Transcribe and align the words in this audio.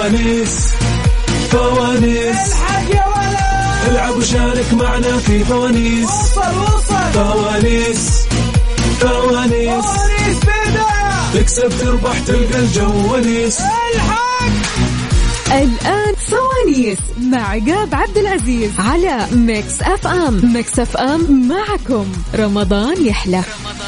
فوانيس 0.00 0.66
فوانيس 1.50 2.36
الحق 2.50 2.90
يا 2.94 3.06
ولد 3.06 3.94
العب 3.94 4.16
وشارك 4.16 4.74
معنا 4.74 5.16
في 5.18 5.44
فوانيس 5.44 6.08
وصل 6.08 6.40
وصل 6.40 7.12
فوانيس 7.14 8.08
فوانيس 9.00 9.84
فوانيس 9.84 10.36
بدأ 10.42 11.40
تكسب 11.40 11.68
تربح 11.80 12.18
تلقى 12.26 12.58
الجواليس 12.58 13.58
الحق 13.94 14.42
الآن 15.62 16.14
فوانيس 16.14 16.98
مع 17.20 17.42
عقاب 17.50 17.94
عبد 17.94 18.18
العزيز 18.18 18.70
على 18.78 19.26
ميكس 19.32 19.82
اف 19.82 20.06
ام 20.06 20.52
ميكس 20.54 20.78
اف 20.78 20.96
ام 20.96 21.48
معكم 21.48 22.06
رمضان 22.34 23.06
يحلى 23.06 23.36
رمضان. 23.36 23.79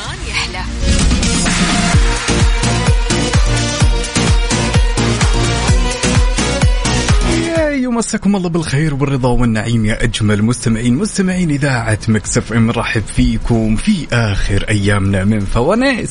مساكم 8.02 8.36
الله 8.36 8.48
بالخير 8.48 8.94
والرضا 8.94 9.28
والنعيم 9.28 9.86
يا 9.86 10.04
اجمل 10.04 10.42
مستمعين 10.42 10.94
مستمعين 10.94 11.50
اذاعه 11.50 11.98
مكسف 12.08 12.52
ام 12.52 12.66
نرحب 12.66 13.02
فيكم 13.16 13.76
في 13.76 14.06
اخر 14.12 14.64
ايامنا 14.68 15.24
من 15.24 15.40
فوانيس 15.40 16.10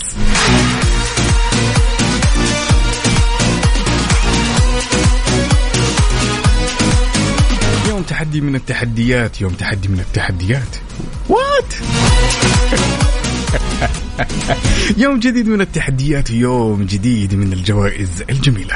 يوم 7.90 8.02
تحدي 8.04 8.42
من 8.42 8.56
التحديات 8.56 9.42
يوم 9.42 9.54
تحدي 9.54 9.88
من 9.88 10.00
التحديات 10.00 10.78
وات 11.30 11.74
يوم 15.04 15.20
جديد 15.20 15.48
من 15.48 15.62
التحديات 15.62 16.32
ويوم 16.32 16.86
جديد 16.86 17.36
من 17.36 17.54
الجوائز 17.54 18.24
الجميلة 18.30 18.74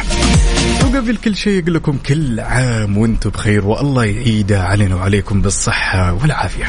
وقبل 0.82 1.18
كل 1.18 1.36
شيء 1.36 1.62
أقول 1.64 1.74
لكم 1.74 1.98
كل 2.06 2.40
عام 2.40 2.98
وانتم 2.98 3.30
بخير 3.30 3.66
والله 3.66 4.06
يعيد 4.06 4.52
علينا 4.54 4.96
وعليكم 4.96 5.42
بالصحة 5.42 6.14
والعافية 6.14 6.66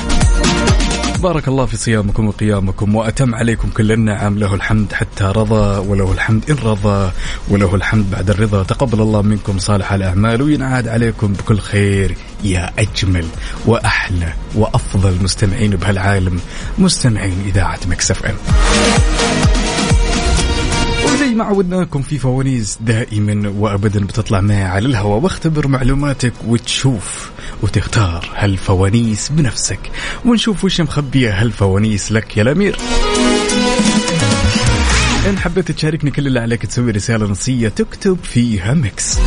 بارك 1.27 1.48
الله 1.48 1.66
في 1.66 1.77
صيامكم 1.77 2.28
وقيامكم 2.28 2.94
وأتم 2.94 3.34
عليكم 3.34 3.69
كل 3.70 3.92
النعم 3.92 4.38
له 4.38 4.55
الحمد 4.55 4.92
حتى 4.92 5.24
رضى 5.24 5.78
وله 5.88 6.12
الحمد 6.12 6.50
إن 6.50 6.56
رضى 6.64 7.12
وله 7.48 7.74
الحمد 7.74 8.10
بعد 8.10 8.30
الرضا 8.30 8.62
تقبل 8.62 9.00
الله 9.00 9.22
منكم 9.22 9.58
صالح 9.58 9.92
الأعمال 9.92 10.42
وينعاد 10.42 10.88
عليكم 10.88 11.33
بكل 11.33 11.58
خير 11.58 12.14
يا 12.44 12.70
أجمل 12.78 13.24
وأحلى 13.66 14.33
وأفضل 14.55 15.16
مستمعين 15.24 15.70
بهالعالم 15.70 16.41
مستمعين 16.78 17.34
إذاعة 17.46 17.78
مكسف 17.90 18.24
أم 18.27 18.34
وزي 21.12 21.34
ما 21.34 21.44
عودناكم 21.44 22.02
في 22.02 22.18
فوانيس 22.18 22.78
دائما 22.80 23.52
وابدا 23.58 24.05
بتطلع 24.06 24.40
معي 24.40 24.62
على 24.64 24.88
الهواء 24.88 25.18
واختبر 25.22 25.68
معلوماتك 25.68 26.33
وتشوف 26.46 27.30
وتختار 27.62 28.30
هالفوانيس 28.34 29.28
بنفسك 29.28 29.90
ونشوف 30.24 30.64
وش 30.64 30.80
مخبية 30.80 31.42
هالفوانيس 31.42 32.12
لك 32.12 32.36
يا 32.36 32.42
الأمير 32.42 32.76
إن 35.27 35.38
حبيت 35.38 35.70
تشاركني 35.70 36.10
كل 36.10 36.27
اللي 36.27 36.41
عليك 36.41 36.66
تسوي 36.66 36.91
رسالة 36.91 37.27
نصية 37.27 37.69
تكتب 37.69 38.19
فيها 38.22 38.74
ميكس 38.74 39.19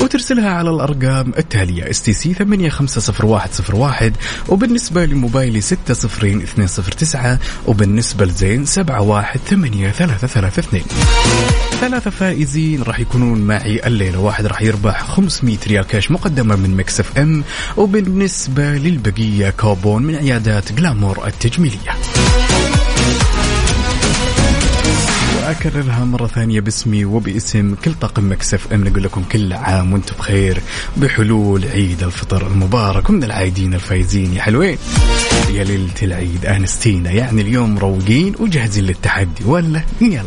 وترسلها 0.00 0.50
على 0.50 0.70
الأرقام 0.70 1.32
التالية 1.38 1.90
اس 1.90 2.02
تي 2.02 2.12
سي 2.12 2.34
850101 2.34 4.12
وبالنسبة 4.48 5.04
لموبايلي 5.04 5.60
60209 5.60 7.38
وبالنسبة 7.66 8.24
لزين 8.24 8.64
718332 8.66 10.80
ثلاثة 11.80 12.10
فائزين 12.10 12.82
راح 12.82 13.00
يكونون 13.00 13.38
معي 13.38 13.86
الليلة 13.86 14.18
واحد 14.20 14.46
راح 14.46 14.62
يربح 14.62 15.02
500 15.04 15.56
ريال 15.66 15.84
كاش 15.86 16.10
مقدمة 16.10 16.56
من 16.56 16.76
مكس 16.76 17.00
اف 17.00 17.18
ام 17.18 17.44
وبالنسبة 17.76 18.62
للبقية 18.64 19.50
كوبون 19.50 20.02
من 20.02 20.16
عيادات 20.16 20.72
جلامور 20.72 21.26
التجميلية 21.26 21.90
اكررها 25.50 26.04
مره 26.04 26.26
ثانيه 26.26 26.60
باسمي 26.60 27.04
وباسم 27.04 27.74
كل 27.84 27.94
طاقم 27.94 28.30
مكسف 28.32 28.72
ام 28.72 28.84
نقول 28.84 29.02
لكم 29.02 29.22
كل 29.32 29.52
عام 29.52 29.92
وانتم 29.92 30.14
بخير 30.18 30.60
بحلول 30.96 31.64
عيد 31.64 32.02
الفطر 32.02 32.46
المبارك 32.46 33.10
ومن 33.10 33.24
العايدين 33.24 33.74
الفايزين 33.74 34.32
يا 34.34 34.42
حلوين 34.42 34.78
يا 35.52 35.64
ليله 35.64 35.92
العيد 36.02 36.46
انستينا 36.46 37.10
يعني 37.10 37.42
اليوم 37.42 37.74
مروقين 37.74 38.34
وجاهزين 38.40 38.84
للتحدي 38.84 39.44
ولا 39.44 39.82
يلا 40.00 40.22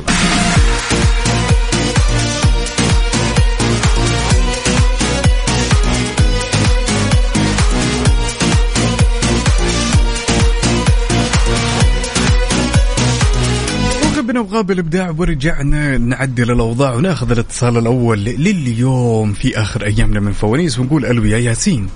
هنا 14.38 14.46
وغاب 14.50 14.72
الابداع 14.72 15.14
ورجعنا 15.18 15.98
نعدل 15.98 16.52
الاوضاع 16.52 16.94
وناخذ 16.94 17.32
الاتصال 17.32 17.78
الاول 17.78 18.20
لليوم 18.24 19.34
في 19.34 19.58
اخر 19.62 19.86
ايامنا 19.86 20.20
من 20.20 20.32
فوانيس 20.32 20.80
ونقول 20.80 21.06
الو 21.06 21.24
يا 21.24 21.38
ياسين 21.38 21.90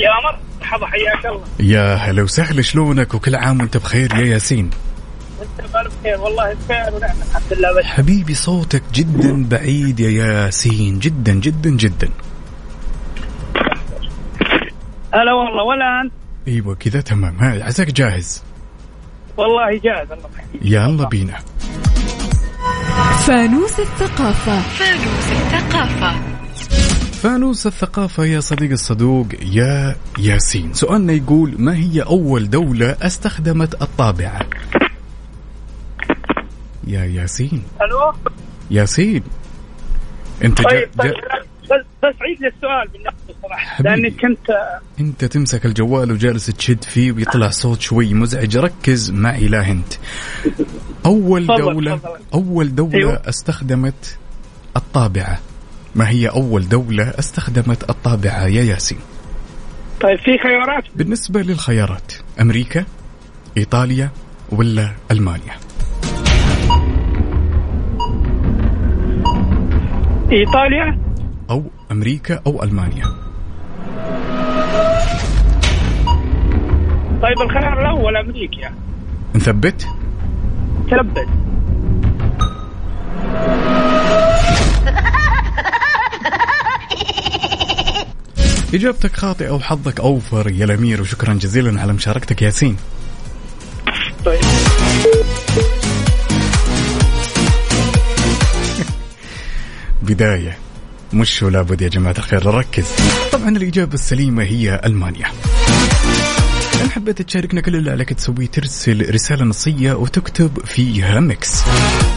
يا 0.00 0.10
عمر 0.10 0.38
مرحبا 0.60 0.86
حياك 0.86 1.26
الله 1.26 1.42
يا 1.60 1.94
هلا 1.94 2.22
وسهلا 2.22 2.62
شلونك 2.62 3.14
وكل 3.14 3.34
عام 3.34 3.60
وانت 3.60 3.76
بخير 3.76 4.12
يا 4.14 4.20
ياسين 4.26 4.70
انت 5.42 5.68
بخير 5.68 6.20
والله 6.20 6.56
بخير 6.68 6.94
ونعم 6.94 7.16
الحمد 7.28 7.58
لله 7.58 7.78
بس. 7.78 7.84
حبيبي 7.84 8.34
صوتك 8.34 8.82
جدا 8.94 9.44
بعيد 9.48 10.00
يا 10.00 10.10
ياسين 10.10 10.98
جدا 10.98 11.32
جدا 11.32 11.70
جدا 11.70 12.08
هلا 15.14 15.32
والله 15.32 15.62
ولا 15.64 16.00
انت 16.04 16.12
ايوه 16.48 16.74
كذا 16.74 17.00
تمام 17.00 17.36
عساك 17.62 17.90
جاهز 17.92 18.42
والله 19.36 19.78
جاهز 19.84 20.12
المطعم 20.12 20.44
يلا 20.62 21.08
بينا 21.08 21.38
فانوس 23.26 23.80
الثقافة 23.80 24.60
فانوس 24.60 25.32
الثقافة 25.32 26.20
فانوس 27.22 27.66
الثقافة 27.66 28.24
يا 28.24 28.40
صديق 28.40 28.70
الصدوق 28.70 29.26
يا 29.52 29.96
ياسين 30.18 30.74
سؤالنا 30.74 31.12
يقول 31.12 31.54
ما 31.58 31.76
هي 31.76 32.02
أول 32.02 32.50
دولة 32.50 32.96
استخدمت 33.02 33.82
الطابعة 33.82 34.40
يا 36.86 37.04
ياسين 37.04 37.62
ألو 37.82 38.12
ياسين 38.70 39.22
أنت 40.44 40.60
جا... 40.60 40.68
طيب، 40.68 40.88
جا... 40.96 41.10
طيب، 41.70 41.82
بس 42.02 42.14
عيد 42.22 42.38
للسؤال 42.40 42.88
بالنسبة 42.92 43.19
صراحه 43.42 43.82
لاني 43.82 44.10
كنت 44.10 44.50
انت 45.00 45.24
تمسك 45.24 45.66
الجوال 45.66 46.12
وجالس 46.12 46.46
تشد 46.46 46.84
فيه 46.84 47.12
ويطلع 47.12 47.50
صوت 47.50 47.80
شوي 47.80 48.14
مزعج 48.14 48.56
ركز 48.56 49.10
معي 49.10 49.46
لا 49.48 49.70
انت 49.70 49.92
اول 51.06 51.46
دوله 51.46 51.96
فضل. 51.96 52.10
اول 52.34 52.74
دوله 52.74 52.94
أيوه. 52.98 53.22
استخدمت 53.28 54.18
الطابعه 54.76 55.38
ما 55.94 56.08
هي 56.08 56.28
اول 56.28 56.68
دوله 56.68 57.04
استخدمت 57.18 57.90
الطابعه 57.90 58.46
يا 58.46 58.62
ياسين 58.62 58.98
طيب 60.00 60.18
في 60.18 60.38
خيارات 60.38 60.84
بالنسبه 60.96 61.40
للخيارات 61.42 62.12
امريكا 62.40 62.84
ايطاليا 63.56 64.10
ولا 64.50 64.92
المانيا 65.10 65.54
ايطاليا 70.32 70.98
او 71.50 71.64
امريكا 71.90 72.40
او 72.46 72.62
المانيا 72.62 73.29
طيب 77.22 77.40
الخيار 77.42 77.80
الاول 77.80 78.16
امريكا 78.16 78.70
نثبت؟ 79.34 79.88
ثبت 80.90 81.26
اجابتك 88.74 89.16
خاطئه 89.16 89.50
وحظك 89.50 90.00
اوفر 90.00 90.50
يا 90.50 90.64
الامير 90.64 91.00
وشكرا 91.00 91.34
جزيلا 91.34 91.80
على 91.80 91.92
مشاركتك 91.92 92.42
ياسين 92.42 92.76
طيب 94.24 94.40
بدايه 100.02 100.58
مش 101.12 101.42
لابد 101.42 101.82
يا 101.82 101.88
جماعه 101.88 102.14
الخير 102.18 102.44
نركز 102.50 102.88
طبعا 103.32 103.48
الاجابه 103.48 103.94
السليمه 103.94 104.42
هي 104.44 104.80
المانيا 104.84 105.26
حبيت 106.90 107.22
تشاركنا 107.22 107.60
كل 107.60 107.76
اللي 107.76 107.90
عليك 107.90 108.12
تسويه 108.12 108.46
ترسل 108.46 109.14
رسالة 109.14 109.44
نصية 109.44 109.92
وتكتب 109.92 110.60
فيها 110.64 111.20
ميكس 111.20 111.50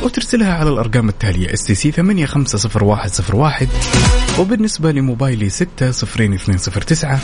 وترسلها 0.04 0.54
على 0.54 0.70
الأرقام 0.70 1.10
التالية 1.10 1.54
اس 1.54 1.64
تي 1.64 1.76
سي 1.76 1.92
850101 1.92 3.68
وبالنسبة 4.40 4.92
لموبايلي 4.92 5.50
60209 5.50 7.22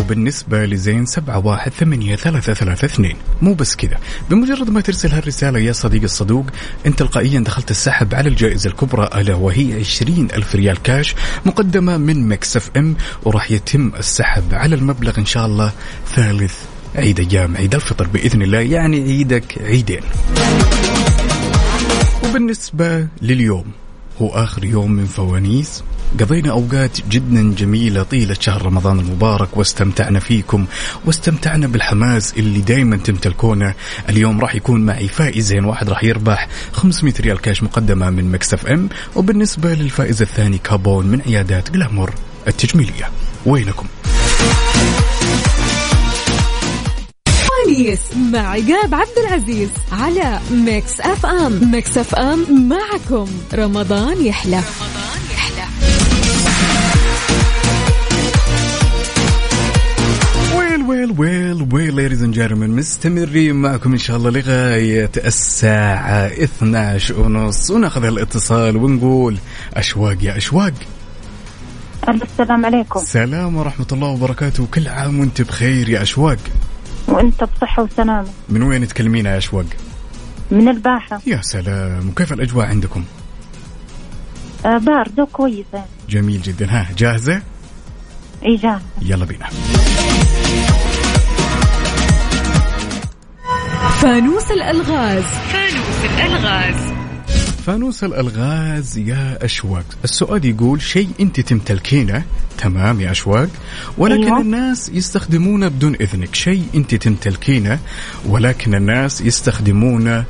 وبالنسبة 0.00 0.64
لزين 0.64 1.06
سبعة 1.06 1.46
واحد 1.46 1.72
ثمانية 1.72 2.16
ثلاثة 2.16 2.54
ثلاثة 2.54 2.84
اثنين 2.84 3.16
مو 3.42 3.54
بس 3.54 3.76
كذا 3.76 3.96
بمجرد 4.30 4.70
ما 4.70 4.80
ترسل 4.80 5.10
هالرسالة 5.12 5.58
يا 5.58 5.72
صديق 5.72 6.02
الصدوق 6.02 6.46
أنت 6.86 6.98
تلقائيا 6.98 7.40
دخلت 7.40 7.70
السحب 7.70 8.14
على 8.14 8.28
الجائزة 8.28 8.70
الكبرى 8.70 9.10
ألا 9.20 9.34
وهي 9.34 9.80
عشرين 9.80 10.28
ألف 10.34 10.54
ريال 10.54 10.82
كاش 10.82 11.14
مقدمة 11.46 11.96
من 11.96 12.28
مكسف 12.28 12.70
ام 12.76 12.96
وراح 13.24 13.50
يتم 13.50 13.92
السحب 13.98 14.54
على 14.54 14.74
المبلغ 14.74 15.18
إن 15.18 15.26
شاء 15.26 15.46
الله 15.46 15.72
ثالث 16.16 16.54
عيد 16.96 17.20
أيام 17.34 17.56
عيد 17.56 17.74
الفطر 17.74 18.06
بإذن 18.06 18.42
الله 18.42 18.58
يعني 18.60 19.02
عيدك 19.02 19.54
عيدين 19.62 20.00
وبالنسبة 22.24 23.06
لليوم 23.22 23.64
هو 24.22 24.28
آخر 24.28 24.64
يوم 24.64 24.90
من 24.92 25.06
فوانيس 25.06 25.82
قضينا 26.20 26.50
أوقات 26.50 26.98
جدا 27.08 27.54
جميلة 27.54 28.02
طيلة 28.02 28.36
شهر 28.40 28.66
رمضان 28.66 28.98
المبارك 29.00 29.56
واستمتعنا 29.56 30.20
فيكم 30.20 30.66
واستمتعنا 31.06 31.66
بالحماس 31.66 32.34
اللي 32.38 32.60
دايما 32.60 32.96
تمتلكونه 32.96 33.74
اليوم 34.08 34.40
راح 34.40 34.54
يكون 34.54 34.80
معي 34.86 35.08
فائزين 35.08 35.64
واحد 35.64 35.90
راح 35.90 36.04
يربح 36.04 36.48
500 36.72 37.14
ريال 37.20 37.40
كاش 37.40 37.62
مقدمة 37.62 38.10
من 38.10 38.32
مكسف 38.32 38.66
ام 38.66 38.88
وبالنسبة 39.16 39.74
للفائز 39.74 40.22
الثاني 40.22 40.58
كابون 40.58 41.06
من 41.06 41.20
عيادات 41.26 41.70
جلامور 41.70 42.14
التجميلية 42.48 43.08
وينكم؟ 43.46 43.86
مع 48.32 48.38
عقاب 48.50 48.94
عبد 48.94 49.18
العزيز 49.26 49.68
على 49.92 50.40
ميكس 50.50 51.00
اف 51.00 51.26
ام 51.26 51.70
ميكس 51.72 51.98
اف 51.98 52.14
ام 52.14 52.68
معكم 52.68 53.26
رمضان 53.54 54.24
يحلى 54.26 54.56
رمضان. 54.56 55.13
ويل 61.10 61.52
ويل 61.56 61.68
ويل 61.72 61.94
ليديز 61.94 62.22
اند 62.22 62.34
جيرمان 62.34 62.70
مستمرين 62.70 63.56
معكم 63.56 63.92
ان 63.92 63.98
شاء 63.98 64.16
الله 64.16 64.30
لغايه 64.30 65.10
الساعه 65.16 66.26
12 66.26 67.20
ونص 67.20 67.70
وناخذ 67.70 68.04
الاتصال 68.04 68.76
ونقول 68.76 69.36
اشواق 69.74 70.16
يا 70.24 70.36
اشواق 70.36 70.72
السلام 72.08 72.66
عليكم 72.66 73.00
سلام 73.00 73.56
ورحمه 73.56 73.86
الله 73.92 74.08
وبركاته 74.08 74.66
كل 74.74 74.88
عام 74.88 75.20
وانت 75.20 75.42
بخير 75.42 75.88
يا 75.88 76.02
اشواق 76.02 76.38
وانت 77.08 77.44
بصحه 77.44 77.82
وسلامه 77.82 78.28
من 78.48 78.62
وين 78.62 78.88
تكلمينا 78.88 79.32
يا 79.32 79.38
اشواق 79.38 79.66
من 80.50 80.68
الباحه 80.68 81.20
يا 81.26 81.38
سلام 81.42 82.08
وكيف 82.08 82.32
الاجواء 82.32 82.66
عندكم 82.66 83.04
آه، 84.66 84.78
باردة 84.78 85.24
كويسة 85.32 85.64
يعني. 85.74 85.86
جميل 86.08 86.42
جدا 86.42 86.66
ها 86.70 86.86
جاهزة؟ 86.98 87.42
اي 88.44 88.56
جاهزة 88.56 88.82
يلا 89.02 89.24
بينا 89.24 89.46
فانوس 94.04 94.50
الألغاز 94.50 95.24
فانوس 95.24 96.04
الألغاز 96.04 96.92
فانوس 97.66 98.04
الألغاز 98.04 98.98
يا 98.98 99.38
أشواق 99.44 99.84
السؤال 100.04 100.44
يقول 100.44 100.82
شيء 100.82 101.08
أنت 101.20 101.40
تمتلكينه 101.40 102.22
تمام 102.58 103.00
يا 103.00 103.10
أشواق 103.10 103.48
ولكن 103.98 104.24
أيوة. 104.24 104.40
الناس 104.40 104.88
يستخدمونه 104.88 105.68
بدون 105.68 105.94
إذنك 105.94 106.34
شيء 106.34 106.64
أنت 106.74 106.94
تمتلكينه 106.94 107.78
ولكن 108.26 108.74
الناس 108.74 109.20
يستخدمونه 109.20 110.24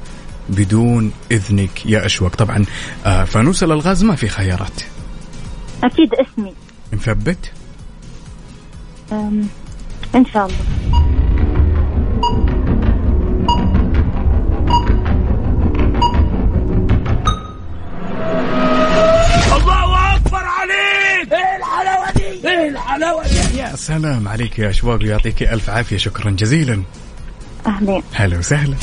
بدون 0.48 1.12
إذنك 1.30 1.86
يا 1.86 2.06
أشواق 2.06 2.36
طبعا 2.36 2.64
آه، 3.06 3.24
فانوس 3.24 3.62
الألغاز 3.62 4.04
ما 4.04 4.14
في 4.14 4.28
خيارات 4.28 4.82
أكيد 5.84 6.10
اسمي 6.14 6.54
مثبت 6.92 7.52
إن 10.14 10.24
شاء 10.32 10.46
الله 10.46 11.00
سلام 23.76 24.28
عليك 24.28 24.58
يا 24.58 24.72
شباب 24.72 25.02
ويعطيك 25.02 25.42
ألف 25.42 25.70
عافية 25.70 25.96
شكرا 25.96 26.30
جزيلا 26.30 26.82
أهلين 27.66 28.02
هلا 28.12 28.38
وسهلا 28.38 28.74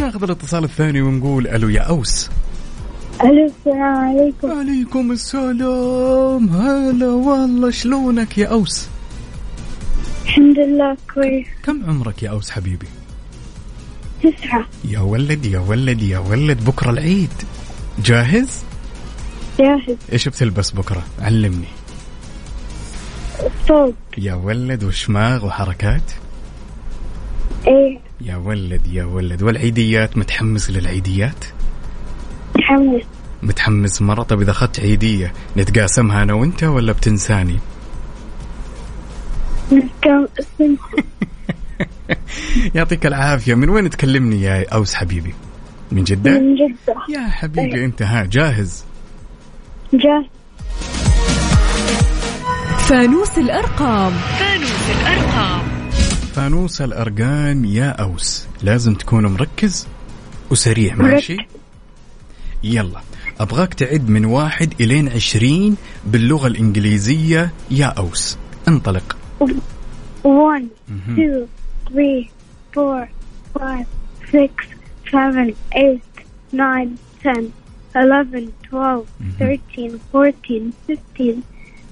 ناخذ 0.00 0.22
الاتصال 0.22 0.64
الثاني 0.64 1.02
ونقول 1.02 1.46
ألو 1.46 1.68
يا 1.68 1.80
أوس 1.80 2.30
الو 3.24 3.46
السلام 3.46 3.82
عليكم 4.08 4.58
عليكم 4.58 5.12
السلام 5.12 6.48
هلا 6.48 7.06
والله 7.08 7.70
شلونك 7.70 8.38
يا 8.38 8.46
اوس 8.46 8.88
الحمد 10.24 10.58
لله 10.58 10.96
كويس 11.14 11.46
كم 11.62 11.84
عمرك 11.90 12.22
يا 12.22 12.30
اوس 12.30 12.50
حبيبي 12.50 12.86
تسعة 14.22 14.64
يا 14.84 15.00
ولد 15.00 15.46
يا 15.46 15.58
ولد 15.58 16.02
يا 16.02 16.18
ولد 16.18 16.64
بكره 16.64 16.90
العيد 16.90 17.32
جاهز 18.04 18.62
جاهز 19.58 19.96
ايش 20.12 20.28
بتلبس 20.28 20.70
بكره 20.70 21.02
علمني 21.20 21.77
فوق 23.68 23.94
يا 24.18 24.34
ولد 24.34 24.84
وشماغ 24.84 25.46
وحركات 25.46 26.12
ايه 27.66 27.98
يا 28.20 28.36
ولد 28.36 28.86
يا 28.92 29.04
ولد 29.04 29.42
والعيديات 29.42 30.18
متحمس 30.18 30.70
للعيديات 30.70 31.44
متحمس 32.56 33.02
متحمس 33.42 34.02
مرة 34.02 34.22
طب 34.22 34.40
إذا 34.42 34.50
أخذت 34.50 34.80
عيدية 34.80 35.32
نتقاسمها 35.56 36.22
أنا 36.22 36.34
وأنت 36.34 36.64
ولا 36.64 36.92
بتنساني؟ 36.92 37.58
يعطيك 42.74 43.06
العافية 43.06 43.54
من 43.54 43.68
وين 43.68 43.90
تكلمني 43.90 44.42
يا 44.42 44.68
أوس 44.68 44.94
حبيبي؟ 44.94 45.34
من 45.92 46.04
جدة؟ 46.04 46.30
من 46.40 46.54
جدة 46.54 46.94
يا 47.10 47.28
حبيبي 47.30 47.84
أنت 47.84 48.02
ها 48.02 48.24
جاهز؟ 48.24 48.84
جاهز 49.92 50.24
فانوس 52.88 53.38
الأرقام 53.38 54.12
فانوس 54.12 54.90
الأرقام 54.90 55.88
فانوس 56.34 56.82
الأرقام 56.82 57.64
يا 57.64 57.88
أوس 57.90 58.46
لازم 58.62 58.94
تكون 58.94 59.26
مركز 59.26 59.88
وسريع 60.50 60.94
ماشي 60.94 61.36
يلا 62.64 63.00
أبغاك 63.40 63.74
تعد 63.74 64.08
من 64.08 64.24
واحد 64.24 64.74
إلين 64.80 65.08
عشرين 65.08 65.76
باللغة 66.06 66.46
الإنجليزية 66.46 67.50
يا 67.70 67.86
أوس 67.86 68.38
انطلق 68.68 69.16
1 69.40 69.58
2 70.26 71.46
3 71.94 72.28
4 72.78 73.08
5 73.56 73.86
6 74.28 74.50
7 75.12 75.52
8 75.72 75.98
9 76.52 76.88
10 77.24 77.50
11 77.96 78.24
12 78.72 79.04
13 79.38 79.98
14 80.14 80.32
15 80.88 81.38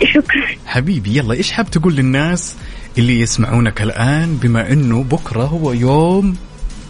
شكرا 0.05 0.47
حبيبي 0.67 1.17
يلا 1.19 1.35
ايش 1.35 1.53
حاب 1.53 1.71
تقول 1.71 1.95
للناس 1.95 2.57
اللي 2.99 3.21
يسمعونك 3.21 3.83
الان 3.83 4.39
بما 4.43 4.73
انه 4.73 5.03
بكره 5.03 5.43
هو 5.43 5.73
يوم 5.73 6.37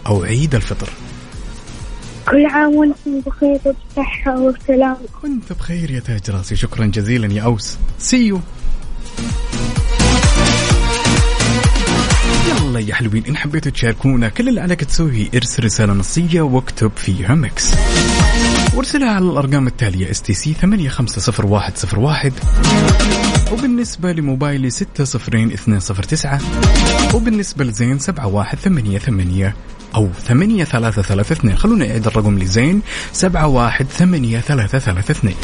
او 0.07 0.23
عيد 0.23 0.55
الفطر 0.55 0.89
كل 2.31 2.47
عام 2.47 2.75
وانتم 2.75 3.21
بخير 3.27 3.59
وبصحة 3.65 4.37
وسلام 4.41 4.97
كنت 5.23 5.53
بخير 5.53 5.91
يا 5.91 6.01
تاج 6.01 6.31
راسي 6.31 6.57
شكرا 6.57 6.87
جزيلا 6.87 7.33
يا 7.33 7.43
أوس 7.43 7.77
سيو 7.99 8.41
يلا 12.61 12.81
يا 12.81 12.95
حلوين 12.95 13.23
إن 13.29 13.37
حبيتوا 13.37 13.73
تشاركونا 13.73 14.29
كل 14.29 14.49
اللي 14.49 14.61
عليك 14.61 14.85
تسويه 14.85 15.29
ارسل 15.35 15.65
رسالة 15.65 15.93
نصية 15.93 16.41
واكتب 16.43 16.91
فيها 16.97 17.35
مكس 17.35 17.75
وارسلها 18.75 19.11
على 19.11 19.25
الأرقام 19.25 19.67
التالية 19.67 20.11
اس 20.11 20.23
تي 20.23 20.35
سي 20.35 20.55
850101 20.55 22.33
وبالنسبة 23.53 24.13
لموبايلي 24.13 24.71
ستة 24.71 25.05
صفرين 25.05 25.53
اثنين 25.53 25.81
صفر 25.81 26.03
تسعة 26.03 26.41
وبالنسبة 27.15 27.65
لزين 27.65 27.99
سبعة 27.99 28.27
واحد 28.27 28.59
ثمانية 28.59 28.99
ثمانية 28.99 29.55
أو 29.95 30.09
ثمانية 30.27 30.65
ثلاثة 30.65 31.03
ثلاثة 31.03 31.33
اثنين 31.33 31.57
خلونا 31.57 31.87
نعيد 31.87 32.07
الرقم 32.07 32.39
لزين 32.39 32.83
سبعة 33.13 33.47
واحد 33.47 33.85
ثمانية 33.87 34.39
ثلاثة 34.41 34.79
ثلاثة 34.79 35.13
اثنين 35.13 35.35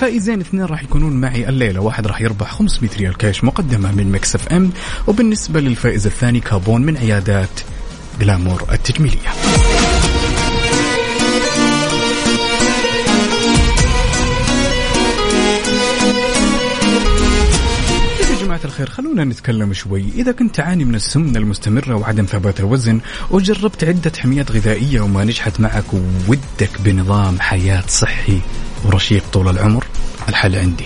فائزين 0.00 0.40
اثنين 0.40 0.64
راح 0.64 0.82
يكونون 0.82 1.12
معي 1.12 1.48
الليلة 1.48 1.80
واحد 1.80 2.06
راح 2.06 2.20
يربح 2.20 2.50
500 2.52 2.90
ريال 2.98 3.16
كاش 3.16 3.44
مقدمة 3.44 3.92
من 3.92 4.12
مكسف 4.12 4.48
ام 4.48 4.70
وبالنسبة 5.06 5.60
للفائز 5.60 6.06
الثاني 6.06 6.40
كابون 6.40 6.82
من 6.82 6.96
عيادات 6.96 7.60
جلامور 8.20 8.64
التجميلية 8.72 9.28
الخير 18.80 18.90
خلونا 18.90 19.24
نتكلم 19.24 19.72
شوي 19.72 20.04
إذا 20.16 20.32
كنت 20.32 20.54
تعاني 20.54 20.84
من 20.84 20.94
السمنة 20.94 21.38
المستمرة 21.38 21.94
وعدم 21.94 22.24
ثبات 22.24 22.60
الوزن 22.60 23.00
وجربت 23.30 23.84
عدة 23.84 24.12
حميات 24.18 24.50
غذائية 24.50 25.00
وما 25.00 25.24
نجحت 25.24 25.60
معك 25.60 25.94
وودك 26.28 26.70
بنظام 26.84 27.40
حياة 27.40 27.84
صحي 27.88 28.40
ورشيق 28.84 29.22
طول 29.32 29.48
العمر 29.48 29.84
الحل 30.28 30.56
عندي 30.56 30.84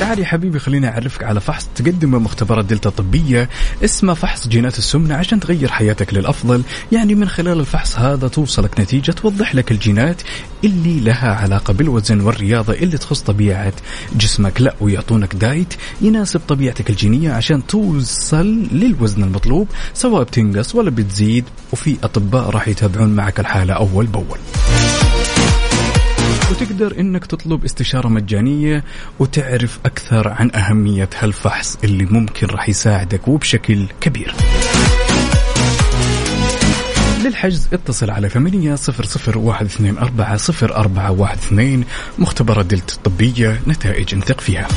تعال 0.00 0.18
يا 0.18 0.24
حبيبي 0.24 0.58
خليني 0.58 0.88
أعرفك 0.88 1.24
على 1.24 1.40
فحص 1.40 1.68
تقدمه 1.76 2.18
مختبرات 2.18 2.64
دلتا 2.64 2.88
الطبية 2.88 3.48
اسمه 3.84 4.14
فحص 4.14 4.48
جينات 4.48 4.78
السمنة 4.78 5.14
عشان 5.14 5.40
تغير 5.40 5.68
حياتك 5.68 6.14
للأفضل 6.14 6.62
يعني 6.92 7.14
من 7.14 7.28
خلال 7.28 7.60
الفحص 7.60 7.96
هذا 7.98 8.28
توصلك 8.28 8.80
نتيجة 8.80 9.12
توضح 9.12 9.54
لك 9.54 9.72
الجينات 9.72 10.22
اللي 10.64 11.00
لها 11.00 11.28
علاقة 11.34 11.72
بالوزن 11.72 12.20
والرياضة 12.20 12.72
اللي 12.74 12.98
تخص 12.98 13.20
طبيعة 13.20 13.72
جسمك 14.16 14.60
لا 14.60 14.74
ويعطونك 14.80 15.34
دايت 15.34 15.74
يناسب 16.00 16.40
طبيعتك 16.48 16.90
الجينية 16.90 17.32
عشان 17.32 17.66
توصل 17.66 18.68
للوزن 18.72 19.22
المطلوب 19.22 19.68
سواء 19.94 20.22
بتنقص 20.22 20.74
ولا 20.74 20.90
بتزيد 20.90 21.44
وفي 21.72 21.96
أطباء 22.02 22.50
راح 22.50 22.68
يتابعون 22.68 23.08
معك 23.16 23.40
الحالة 23.40 23.74
أول 23.74 24.06
بأول 24.06 24.38
وتقدر 26.50 27.00
انك 27.00 27.26
تطلب 27.26 27.64
استشاره 27.64 28.08
مجانيه 28.08 28.84
وتعرف 29.18 29.78
اكثر 29.84 30.28
عن 30.28 30.50
اهميه 30.54 31.08
هالفحص 31.20 31.78
اللي 31.84 32.04
ممكن 32.04 32.46
راح 32.46 32.68
يساعدك 32.68 33.28
وبشكل 33.28 33.86
كبير. 34.00 34.34
للحجز 37.24 37.68
اتصل 37.72 38.10
على 38.10 38.28
ثمانية 38.28 38.74
صفر 38.74 39.04
صفر 39.04 39.38
واحد 39.38 39.66
اثنين 39.66 39.98
أربعة 39.98 40.36
صفر 40.36 40.76
أربعة 40.76 41.10
واحد 41.10 41.38
اثنين 41.38 41.84
مختبرات 42.18 42.66
دلت 42.66 42.92
الطبية 42.92 43.60
نتائج 43.68 44.14
نثق 44.14 44.40
فيها 44.40 44.68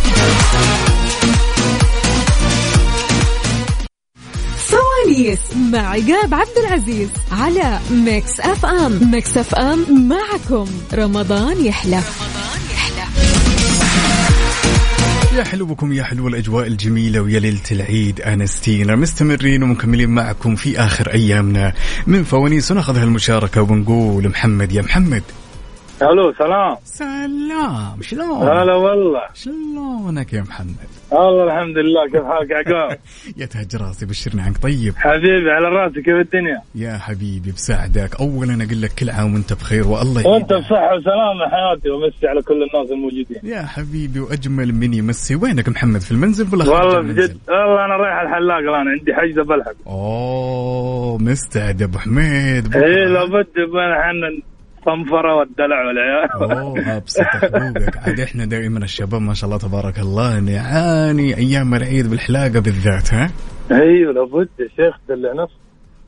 الخميس 5.20 5.40
مع 5.74 5.80
عقاب 5.80 6.34
عبد 6.34 6.58
العزيز 6.68 7.10
على 7.32 7.80
ميكس 7.92 8.40
اف 8.40 8.66
ام 8.66 9.12
ميكس 9.12 9.38
اف 9.38 9.56
ام 9.56 10.10
معكم 10.10 10.68
رمضان 10.94 11.66
يحلى 11.66 11.96
رمضان 11.96 12.62
يحلى 12.72 13.06
يا 15.40 15.44
حلو 15.44 15.66
بكم 15.66 15.94
يا 15.94 16.04
حلو 16.04 16.28
الاجواء 16.28 16.68
الجميله 16.68 17.22
ويا 17.22 17.40
ليله 17.40 17.62
العيد 17.72 18.22
انستينا 18.22 18.96
مستمرين 18.96 19.64
ومكملين 19.64 20.10
معكم 20.10 20.56
في 20.56 20.80
اخر 20.80 21.12
ايامنا 21.14 21.74
من 22.08 22.24
فوانيس 22.24 22.72
وناخذ 22.72 22.98
هالمشاركه 22.98 23.62
ونقول 23.62 24.28
محمد 24.28 24.72
يا 24.72 24.82
محمد 24.82 25.24
الو 26.04 26.34
سلام 26.34 26.76
سلام 26.84 28.02
شلون؟ 28.02 28.48
هلا 28.48 28.76
والله 28.76 29.22
شلونك 29.34 30.34
يا 30.34 30.42
محمد؟ 30.42 30.76
والله 31.12 31.44
الحمد 31.44 31.78
لله 31.78 32.08
كيف 32.12 32.24
حالك 32.26 32.52
عقاب؟ 32.52 32.98
يا 33.38 33.46
تهج 33.52 33.76
راسي 33.76 34.06
بشرني 34.06 34.42
عنك 34.42 34.58
طيب 34.58 34.94
حبيبي 34.98 35.52
على 35.52 35.66
راسي 35.68 36.02
كيف 36.02 36.14
الدنيا؟ 36.16 36.62
يا 36.76 36.98
حبيبي 36.98 37.52
بساعدك 37.52 38.20
اولا 38.22 38.54
اقول 38.54 38.82
لك 38.82 38.92
كل 39.00 39.10
عام 39.10 39.34
وانت 39.34 39.54
بخير 39.54 39.88
والله 39.88 40.28
وانت 40.28 40.52
يعني 40.52 40.62
بصحه 40.64 40.96
وسلامه 40.96 41.50
حياتي 41.52 41.90
ومسي 41.90 42.28
على 42.28 42.42
كل 42.42 42.54
الناس 42.54 42.92
الموجودين 42.92 43.38
يا 43.44 43.62
حبيبي 43.62 44.20
واجمل 44.20 44.74
من 44.74 44.94
يمسي 44.94 45.36
وينك 45.36 45.70
محمد 45.70 46.02
في 46.02 46.12
المنزل 46.12 46.48
ولا 46.56 46.70
والله 46.70 47.00
بجد 47.02 47.38
والله 47.48 47.86
انا 47.86 47.96
رايح 47.98 48.20
الحلاق 48.22 48.58
الان 48.58 48.88
عندي 49.00 49.14
حجزه 49.14 49.44
بلحق 49.44 49.74
اوه 49.88 51.18
مستعد 51.18 51.82
يا 51.82 51.86
ابو 51.86 51.98
حميد 51.98 52.76
اي 52.76 53.06
لابد 53.06 53.48
احنا 54.00 54.40
الصنفره 54.80 55.36
والدلع 55.36 55.88
والعيال 55.88 56.32
اوه 56.32 56.98
ابسط 56.98 57.22
حقوقك 57.22 57.98
عاد 57.98 58.20
احنا 58.20 58.46
دائما 58.46 58.80
الشباب 58.84 59.22
ما 59.22 59.34
شاء 59.34 59.46
الله 59.46 59.58
تبارك 59.58 60.00
الله 60.00 60.40
نعاني 60.40 61.38
ايام 61.38 61.74
العيد 61.76 62.10
بالحلاقه 62.10 62.60
بالذات 62.60 63.14
ها 63.14 63.32
ايوه 63.72 64.14
لابد 64.14 64.50
يا 64.60 64.68
شيخ 64.78 64.96
دلع 65.10 65.34
نفسك 65.44 65.56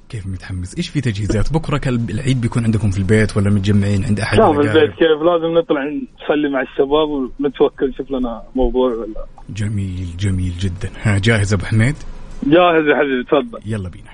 كيف 0.09 0.27
متحمس؟ 0.27 0.75
ايش 0.77 0.89
في 0.89 1.01
تجهيزات؟ 1.01 1.53
بكره 1.53 1.81
العيد 1.89 2.41
بيكون 2.41 2.63
عندكم 2.65 2.91
في 2.91 2.97
البيت 2.97 3.37
ولا 3.37 3.49
متجمعين 3.49 4.05
عند 4.05 4.19
احد؟ 4.19 4.37
لا 4.39 4.45
في 4.53 4.59
البيت 4.59 4.73
كيف 4.93 5.21
لازم 5.25 5.57
نطلع 5.57 5.81
نصلي 5.83 6.49
مع 6.53 6.61
الشباب 6.61 7.09
ونتوكل 7.39 7.89
نشوف 7.89 8.11
لنا 8.11 8.41
موضوع 8.55 8.91
ولا 8.91 9.25
جميل 9.49 10.07
جميل 10.19 10.53
جدا، 10.59 10.89
ها 11.01 11.19
جاهز 11.23 11.53
ابو 11.53 11.65
حميد؟ 11.65 11.95
جاهز 12.43 12.83
يا 12.87 12.95
حبيبي 12.95 13.23
تفضل 13.27 13.59
يلا 13.65 13.89
بينا 13.89 14.11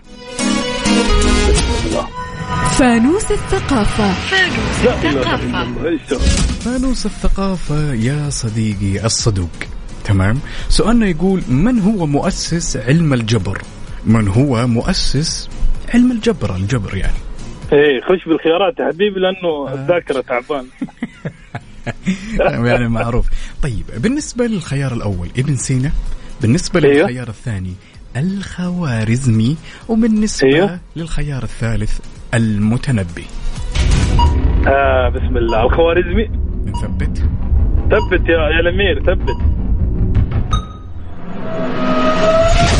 فانوس 2.80 3.32
الثقافة 3.32 4.14
فانوس 4.14 5.06
الثقافة 5.06 5.68
فانوس 6.66 7.06
الثقافة 7.06 7.94
يا 7.94 8.30
صديقي 8.30 9.06
الصدوق 9.06 9.50
تمام 10.04 10.40
سؤالنا 10.70 11.08
يقول 11.08 11.42
من 11.50 11.80
هو 11.80 12.06
مؤسس 12.06 12.78
علم 12.78 13.14
الجبر 13.14 13.62
من 14.06 14.28
هو 14.28 14.68
مؤسس 14.68 15.50
علم 15.94 16.12
الجبر 16.12 16.56
الجبر 16.56 16.96
يعني 16.98 17.14
ايه 17.74 18.02
خش 18.02 18.28
بالخيارات 18.28 18.80
يا 18.80 18.86
حبيبي 18.86 19.20
لانه 19.20 19.48
آه. 19.68 19.74
الذاكره 19.74 20.22
تعبان 20.22 20.66
يعني 22.68 22.90
معروف 22.90 23.26
طيب 23.64 23.84
بالنسبه 23.98 24.48
للخيار 24.48 24.94
الاول 24.94 25.30
ابن 25.38 25.56
سينا 25.56 25.92
بالنسبه 26.42 26.84
أيوه. 26.84 26.94
للخيار 26.96 27.28
الثاني 27.28 27.74
الخوارزمي 28.18 29.58
وبالنسبه 29.90 30.48
أيوه. 30.48 30.80
للخيار 30.96 31.44
الثالث 31.44 32.00
المتنبي 32.34 33.26
آه 34.68 35.10
بسم 35.10 35.38
الله 35.38 35.64
الخوارزمي 35.64 36.30
نثبت 36.66 37.18
ثبت 37.92 38.30
يا 38.30 38.38
يا 38.40 38.60
الامير 38.60 39.00
ثبت 39.00 39.38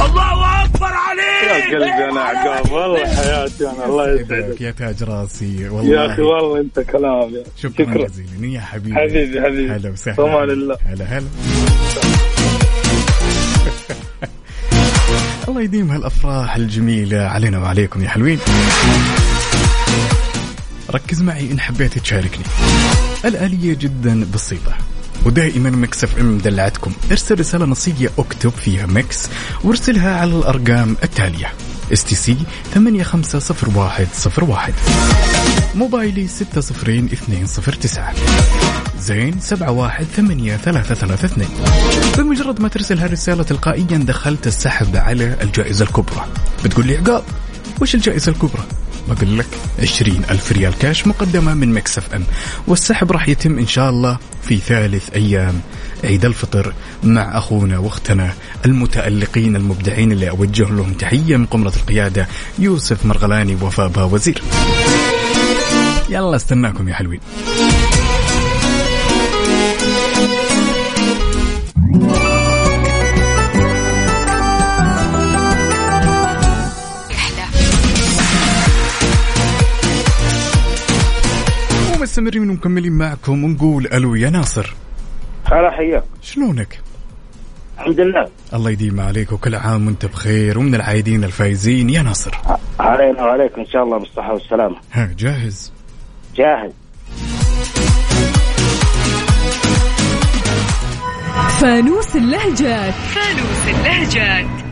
الله 0.06 0.64
اكبر 0.66 0.86
عليك 0.88 1.44
يا 1.44 1.66
قلبي 1.78 2.06
انا 2.12 2.20
عقاب 2.20 2.72
والله 2.72 3.08
حياتي 3.08 3.70
انا 3.70 3.86
الله 3.86 4.10
يسعدك 4.12 4.62
يا 4.62 4.72
تاج 4.72 5.04
راسي 5.04 5.70
والله 5.70 5.92
يا 5.94 6.06
اخي 6.14 6.22
والله 6.22 6.60
انت 6.62 6.80
كلام 6.80 7.30
يا 7.30 7.44
شكرا, 7.58 7.86
شكرا 7.86 8.08
جزيلا 8.08 8.48
يا 8.48 8.60
حبيبي 8.62 8.96
حبيبي 8.96 9.42
حبيبي 9.42 9.72
هلا 9.72 9.90
وسهلا 9.92 10.24
امان 10.36 10.50
الله 10.50 10.78
هلا 10.86 11.06
هلا 11.06 11.28
الله 15.48 15.62
يديم 15.62 15.92
هالافراح 15.92 16.56
الجميله 16.56 17.18
علينا 17.22 17.58
وعليكم 17.60 18.04
يا 18.04 18.08
حلوين 18.10 18.40
ركز 20.90 21.22
معي 21.22 21.52
إن 21.52 21.60
حبيت 21.60 21.98
تشاركني 22.00 22.44
الآلية 23.26 23.74
جدا 23.74 24.26
بسيطة 24.34 24.72
ودائما 25.26 25.70
مكس 25.70 26.04
اف 26.04 26.20
ام 26.20 26.38
دلعتكم 26.38 26.92
ارسل 27.12 27.40
رسالة 27.40 27.66
نصية 27.66 28.10
اكتب 28.18 28.50
فيها 28.50 28.86
مكس 28.86 29.28
وارسلها 29.64 30.16
على 30.18 30.36
الأرقام 30.36 30.96
التالية 31.04 31.54
اس 31.94 32.04
تي 32.04 32.16
سي 32.16 32.38
850101 32.74 34.74
موبايلي 35.76 36.28
602209 36.28 38.14
زين 39.00 39.40
718332 39.40 41.48
بمجرد 42.18 42.62
ما 42.62 42.68
ترسل 42.68 42.98
هالرسالة 43.00 43.44
تلقائيا 43.44 43.86
دخلت 43.98 44.48
السحب 44.48 44.96
على 44.96 45.36
الجائزة 45.42 45.86
الكبرى 45.86 46.26
بتقول 46.66 46.88
لي 46.88 46.98
عقاب 46.98 47.24
وش 47.82 47.96
الجائزة 47.96 48.32
الكبرى؟ 48.32 48.64
بقول 49.10 49.38
لك 49.40 49.46
20 49.80 50.22
ألف 50.32 50.52
ريال 50.52 50.74
كاش 50.80 51.08
مقدمة 51.08 51.54
من 51.54 51.74
مكسف 51.74 52.16
أم 52.16 52.24
والسحب 52.68 53.12
راح 53.12 53.30
يتم 53.30 53.58
إن 53.58 53.68
شاء 53.68 53.90
الله 53.90 54.18
في 54.44 54.58
ثالث 54.58 55.10
أيام 55.16 55.62
عيد 56.04 56.26
الفطر 56.26 56.74
مع 57.04 57.38
أخونا 57.38 57.78
وأختنا 57.78 58.34
المتألقين 58.66 59.56
المبدعين 59.56 60.12
اللي 60.12 60.30
أوجه 60.30 60.64
لهم 60.70 60.94
تحية 60.94 61.38
من 61.38 61.46
قمرة 61.46 61.74
القيادة 61.76 62.28
يوسف 62.60 63.06
مرغلاني 63.06 63.58
وفاء 63.62 63.92
وزير 64.12 64.42
يلا 66.10 66.36
استناكم 66.36 66.90
يا 66.90 66.94
حلوين 66.94 67.20
مستمرين 82.18 82.50
ومكملين 82.50 82.94
معكم 82.94 83.44
ونقول 83.44 83.88
الو 83.94 84.16
يا 84.16 84.30
ناصر 84.30 84.74
هلا 85.46 85.72
حياك 85.72 86.04
شلونك؟ 86.22 86.80
الحمد 87.80 88.00
لله 88.00 88.28
الله 88.54 88.70
يديم 88.72 89.00
عليك 89.00 89.32
وكل 89.32 89.56
عام 89.56 89.88
وانت 89.88 90.06
بخير 90.06 90.60
ومن 90.60 90.76
العايدين 90.76 91.24
الفايزين 91.24 91.90
يا 91.90 92.02
ناصر 92.02 92.32
علينا 92.80 93.24
وعليك 93.24 93.52
ان 93.60 93.66
شاء 93.66 93.84
الله 93.84 93.98
بالصحه 93.98 94.34
والسلامه 94.34 94.76
ها 94.92 95.14
جاهز؟ 95.18 95.72
جاهز 96.36 96.72
فانوس 101.62 102.16
اللهجات 102.16 102.94
فانوس 102.94 103.68
اللهجات 103.68 104.64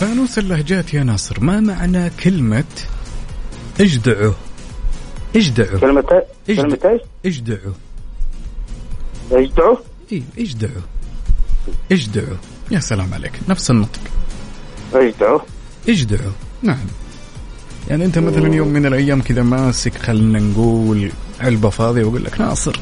فانوس 0.00 0.38
اللهجات 0.38 0.94
يا 0.94 1.02
ناصر 1.02 1.40
ما 1.44 1.60
معنى 1.60 2.10
كلمة 2.24 2.64
اجدعه 3.80 4.34
اجدعوا 5.36 5.78
كلمة 5.78 6.02
كلمة 6.02 6.18
ايش؟ 6.48 6.60
اجدعوا 7.26 7.72
اجدعوا؟ 9.32 9.76
اي 10.12 10.22
اجدعوا 10.38 10.82
اجدعوا 11.92 12.36
يا 12.70 12.78
سلام 12.80 13.14
عليك 13.14 13.32
نفس 13.48 13.70
النطق 13.70 14.00
اجدعوا 14.94 15.40
اجدعوا 15.88 16.32
نعم 16.62 16.78
يعني 17.88 18.04
انت 18.04 18.18
مثلا 18.18 18.54
يوم 18.54 18.68
من 18.68 18.86
الايام 18.86 19.22
كذا 19.22 19.42
ماسك 19.42 19.94
خلينا 19.94 20.38
نقول 20.38 21.10
علبه 21.40 21.68
فاضيه 21.70 22.04
واقول 22.04 22.24
لك 22.24 22.40
ناصر 22.40 22.80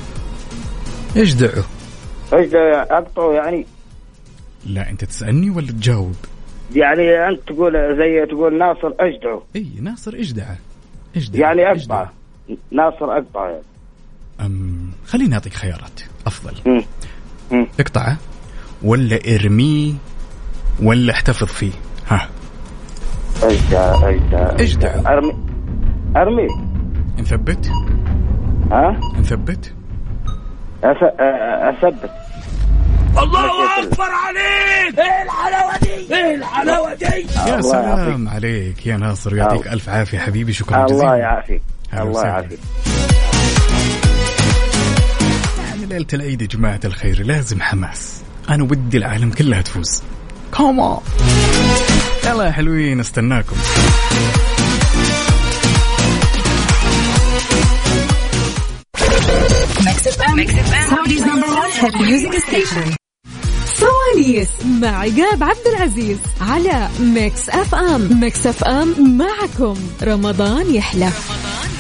اجدعوا 1.16 1.62
اجدعوا 2.32 2.96
اقطعوا 2.98 3.34
يعني 3.34 3.66
لا 4.66 4.90
انت 4.90 5.04
تسالني 5.04 5.50
ولا 5.50 5.66
تجاوب؟ 5.66 6.14
يعني 6.76 7.28
انت 7.28 7.40
تقول 7.46 7.72
زي 7.98 8.26
تقول 8.26 8.58
ناصر 8.58 8.92
اجدعوا 9.00 9.40
اي 9.56 9.66
ناصر 9.80 10.12
اجدعه 10.14 10.58
اجدعه 11.16 11.48
يعني 11.54 11.70
اقطعه 11.80 12.12
ناصر 12.70 13.12
اقطعه 13.18 13.48
يعني. 13.48 13.62
أم 14.40 14.90
خليني 15.06 15.34
اعطيك 15.34 15.54
خيارات 15.54 16.00
افضل 16.26 16.82
اقطعه 17.80 18.16
ولا 18.82 19.20
ارميه 19.36 19.92
ولا 20.82 21.12
احتفظ 21.12 21.46
فيه 21.46 21.72
ها 22.08 22.28
ايش 23.42 23.60
ايش 24.60 24.76
ارمي 24.84 25.32
ارمي 26.16 26.46
نثبت 27.18 27.70
ها 28.72 29.00
نثبت 29.18 29.74
أث... 30.84 30.96
اثبت 31.74 32.10
الله 33.18 33.48
اكبر 33.82 34.02
عليك 34.04 34.98
ايه 34.98 35.22
الحلاوه 35.22 35.78
دي 35.78 36.14
ايه 36.14 36.34
الحلاوه 36.34 36.94
دي 36.94 37.04
يا 37.50 37.60
سلام 37.60 38.28
عليك 38.28 38.86
يا 38.86 38.96
ناصر 38.96 39.36
يعطيك 39.36 39.66
الف 39.68 39.88
عافيه 39.88 40.18
حبيبي 40.18 40.52
شكرا 40.52 40.86
جزيلا 40.86 41.02
الله 41.02 41.16
يعافيك 41.16 41.62
الله 41.98 42.24
يعافيك 42.24 42.58
يعني 45.58 45.86
ليلة 45.86 46.06
العيد 46.12 46.42
يا 46.42 46.46
جماعة 46.46 46.80
الخير 46.84 47.22
لازم 47.22 47.60
حماس 47.60 48.20
أنا 48.48 48.64
ودي 48.64 48.96
العالم 48.98 49.30
كلها 49.30 49.60
تفوز 49.62 50.02
كوما 50.56 51.00
يلا 52.26 52.44
يا 52.44 52.50
حلوين 52.50 53.00
استناكم 53.00 53.56
سواليس 63.66 64.48
مع 64.66 64.88
عقاب 65.00 65.42
عبد 65.42 65.66
العزيز 65.76 66.18
على 66.40 66.88
ميكس 67.00 67.48
اف 67.48 67.74
ام 67.74 68.20
ميكس 68.20 68.46
اف 68.46 68.64
ام 68.64 69.18
معكم 69.18 69.76
رمضان 70.02 70.74
يحلى 70.74 71.04
رمضان 71.06 71.79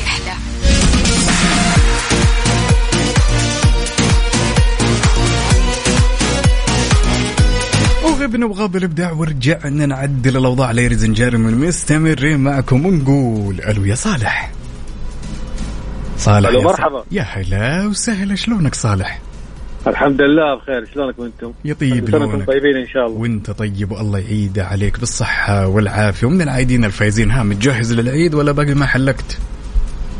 طيب، 8.30 8.42
غابنا 8.44 8.66
بالابداع 8.66 8.76
الابداع 9.10 9.12
ورجعنا 9.12 9.86
نعدل 9.86 10.36
الاوضاع 10.36 10.70
ليريز 10.70 11.04
جيرمان 11.04 11.54
مستمرين 11.54 12.40
معكم 12.40 12.86
ونقول 12.86 13.60
الو 13.60 13.84
يا 13.84 13.94
صالح 13.94 14.50
صالح 16.16 16.48
الو 16.48 16.60
مرحبا 16.62 17.04
يا 17.10 17.22
هلا 17.22 17.86
وسهلا 17.86 18.34
شلونك 18.34 18.74
صالح؟ 18.74 19.18
الحمد 19.86 20.20
لله 20.20 20.56
بخير 20.58 20.86
شلونكم 20.94 21.22
انتم؟ 21.22 21.74
طيب 21.80 22.08
لونك 22.10 22.46
طيبين 22.46 22.76
ان 22.76 22.88
شاء 22.94 23.06
الله 23.06 23.18
وانت 23.20 23.50
طيب 23.50 23.90
والله 23.92 24.18
يعيده 24.18 24.64
عليك 24.66 25.00
بالصحة 25.00 25.66
والعافية 25.66 26.26
ومن 26.26 26.42
العايدين 26.42 26.84
الفايزين 26.84 27.30
ها 27.30 27.42
متجهز 27.42 27.92
للعيد 27.92 28.34
ولا 28.34 28.52
باقي 28.52 28.74
ما 28.74 28.86
حلقت؟ 28.86 29.38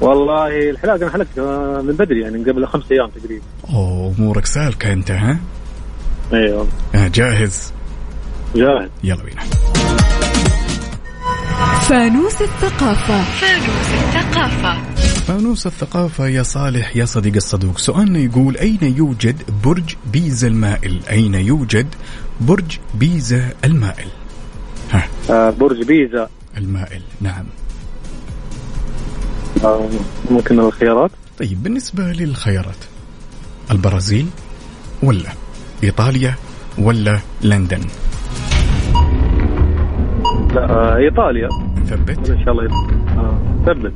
والله 0.01 0.71
الحلاقة 0.71 0.97
انا 0.97 1.11
حلقت 1.11 1.39
آه، 1.39 1.83
من 1.87 1.93
بدري 1.97 2.21
يعني 2.21 2.39
من 2.39 2.45
قبل 2.45 2.67
خمس 2.67 2.85
ايام 2.93 3.11
تقريبا 3.23 3.43
اوه 3.71 4.15
امورك 4.19 4.47
سالكة 4.47 4.93
انت 4.93 5.11
ها؟ 5.11 5.39
ايوه 6.33 6.67
جاهز 6.95 7.73
جاهز 8.55 8.91
يلا 9.05 9.23
بينا 9.25 9.43
فانوس 11.83 12.43
الثقافة 12.43 13.23
فانوس 13.25 13.93
الثقافة 13.95 14.81
فانوس 15.27 15.67
الثقافة 15.67 16.27
يا 16.29 16.43
صالح 16.43 16.97
يا 16.97 17.05
صديق 17.05 17.35
الصدوق 17.35 17.79
سؤالنا 17.79 18.19
يقول 18.19 18.57
أين 18.57 18.79
يوجد 18.99 19.43
برج 19.65 19.95
بيزا 20.13 20.49
المائل 20.49 21.01
أين 21.11 21.35
يوجد 21.35 21.87
برج 22.41 22.79
بيزا 22.95 23.49
المائل 23.65 24.09
ها. 24.93 25.09
آه 25.31 25.51
برج 25.51 25.83
بيزا 25.85 26.29
المائل 26.57 27.03
نعم 27.21 27.45
آه 29.65 29.89
ممكن 30.31 30.61
الخيارات 30.61 31.11
طيب 31.39 31.63
بالنسبة 31.63 32.03
للخيارات 32.05 32.79
البرازيل 33.71 34.27
ولا 35.03 35.31
إيطاليا 35.85 36.35
ولا 36.79 37.21
لندن 37.43 37.81
لا 40.55 40.65
آه، 40.71 40.97
ايطاليا 40.97 41.49
ثبت 41.87 42.31
ان 42.31 42.45
شاء 42.45 42.51
الله 42.53 42.65
آه، 43.17 43.39
ثبت 43.67 43.93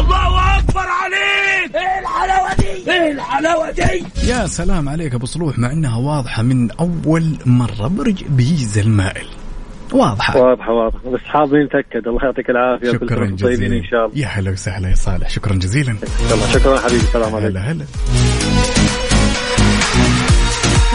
الله 0.00 0.40
اكبر 0.58 0.80
عليك 0.86 1.74
ايه 1.74 2.00
الحلاوه 2.00 2.54
دي 2.58 2.92
ايه 2.92 3.12
الحلاوه 3.12 3.70
دي 3.70 4.28
يا 4.30 4.46
سلام 4.46 4.88
عليك 4.88 5.14
ابو 5.14 5.26
صلوح 5.26 5.58
مع 5.58 5.72
انها 5.72 5.98
واضحه 5.98 6.42
من 6.42 6.70
اول 6.70 7.24
مره 7.46 7.88
برج 7.88 8.24
بيز 8.24 8.78
المائل 8.78 9.26
واضحه 9.92 10.38
واضحه 10.38 10.72
واضحه 10.72 11.10
بس 11.10 11.20
حاضر 11.24 11.62
نتأكد 11.64 12.08
الله 12.08 12.20
يعطيك 12.24 12.50
العافيه 12.50 12.92
شكرا 12.92 13.26
جزيلا 13.26 13.76
ان 13.76 13.84
شاء 13.84 14.06
الله 14.06 14.18
يا 14.18 14.26
هلا 14.26 14.50
وسهلا 14.50 14.88
يا 14.90 14.94
صالح 14.94 15.28
شكرا 15.28 15.54
جزيلا 15.54 15.94
شكرا 16.52 16.78
حبيبي 16.78 16.96
السلام 16.96 17.34
عليكم 17.34 17.46
هلا 17.58 17.72
هلا 17.72 17.84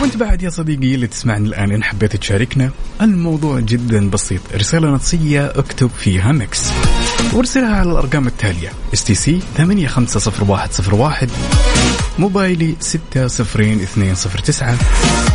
وانت 0.02 0.18
بعد 0.18 0.42
يا 0.44 0.50
صديقي 0.50 0.96
اللي 0.96 1.08
تسمعني 1.08 1.48
الان 1.48 1.72
ان 1.72 1.84
حبيت 1.84 2.16
تشاركنا 2.16 2.70
الموضوع 3.02 3.60
جدا 3.60 4.10
بسيط 4.10 4.42
رساله 4.56 4.88
نصيه 4.90 5.46
اكتب 5.56 5.90
فيها 5.98 6.32
مكس 6.32 6.66
وارسلها 7.34 7.76
على 7.80 7.92
الارقام 7.92 8.28
التاليه 8.28 8.70
اس 8.94 9.04
تي 9.04 9.16
سي 9.16 9.40
850101 9.58 11.30
موبايلي 12.20 12.76
602209 12.80 14.78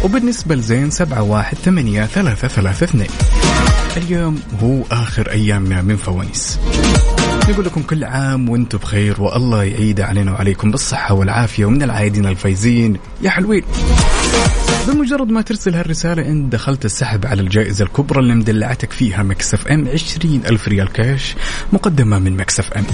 وبالنسبه 0.05 0.55
لزين 0.55 0.90
718332 0.90 3.07
اليوم 3.96 4.40
هو 4.62 4.83
اخر 4.90 5.31
ايامنا 5.31 5.83
من 5.83 5.96
فوانيس 5.96 6.59
نقول 7.50 7.64
لكم 7.64 7.83
كل 7.83 8.05
عام 8.05 8.48
وانتم 8.48 8.79
بخير 8.79 9.22
والله 9.22 9.64
يعيد 9.64 10.00
علينا 10.00 10.33
وعليكم 10.33 10.70
بالصحة 10.70 11.14
والعافية 11.14 11.64
ومن 11.64 11.83
العايدين 11.83 12.27
الفايزين 12.27 12.96
يا 13.22 13.31
حلوين 13.31 13.62
بمجرد 14.88 15.31
ما 15.33 15.40
ترسل 15.42 15.75
هالرسالة 15.75 16.27
انت 16.29 16.53
دخلت 16.53 16.85
السحب 16.85 17.27
على 17.27 17.42
الجائزة 17.42 17.85
الكبرى 17.85 18.18
اللي 18.18 18.35
مدلعتك 18.35 18.92
فيها 18.92 19.23
مكسف 19.23 19.66
ام 19.68 19.88
عشرين 19.88 20.42
ألف 20.47 20.68
ريال 20.68 20.92
كاش 20.92 21.35
مقدمة 21.73 22.18
من 22.18 22.37
مكسف 22.37 22.73
ام 22.73 22.85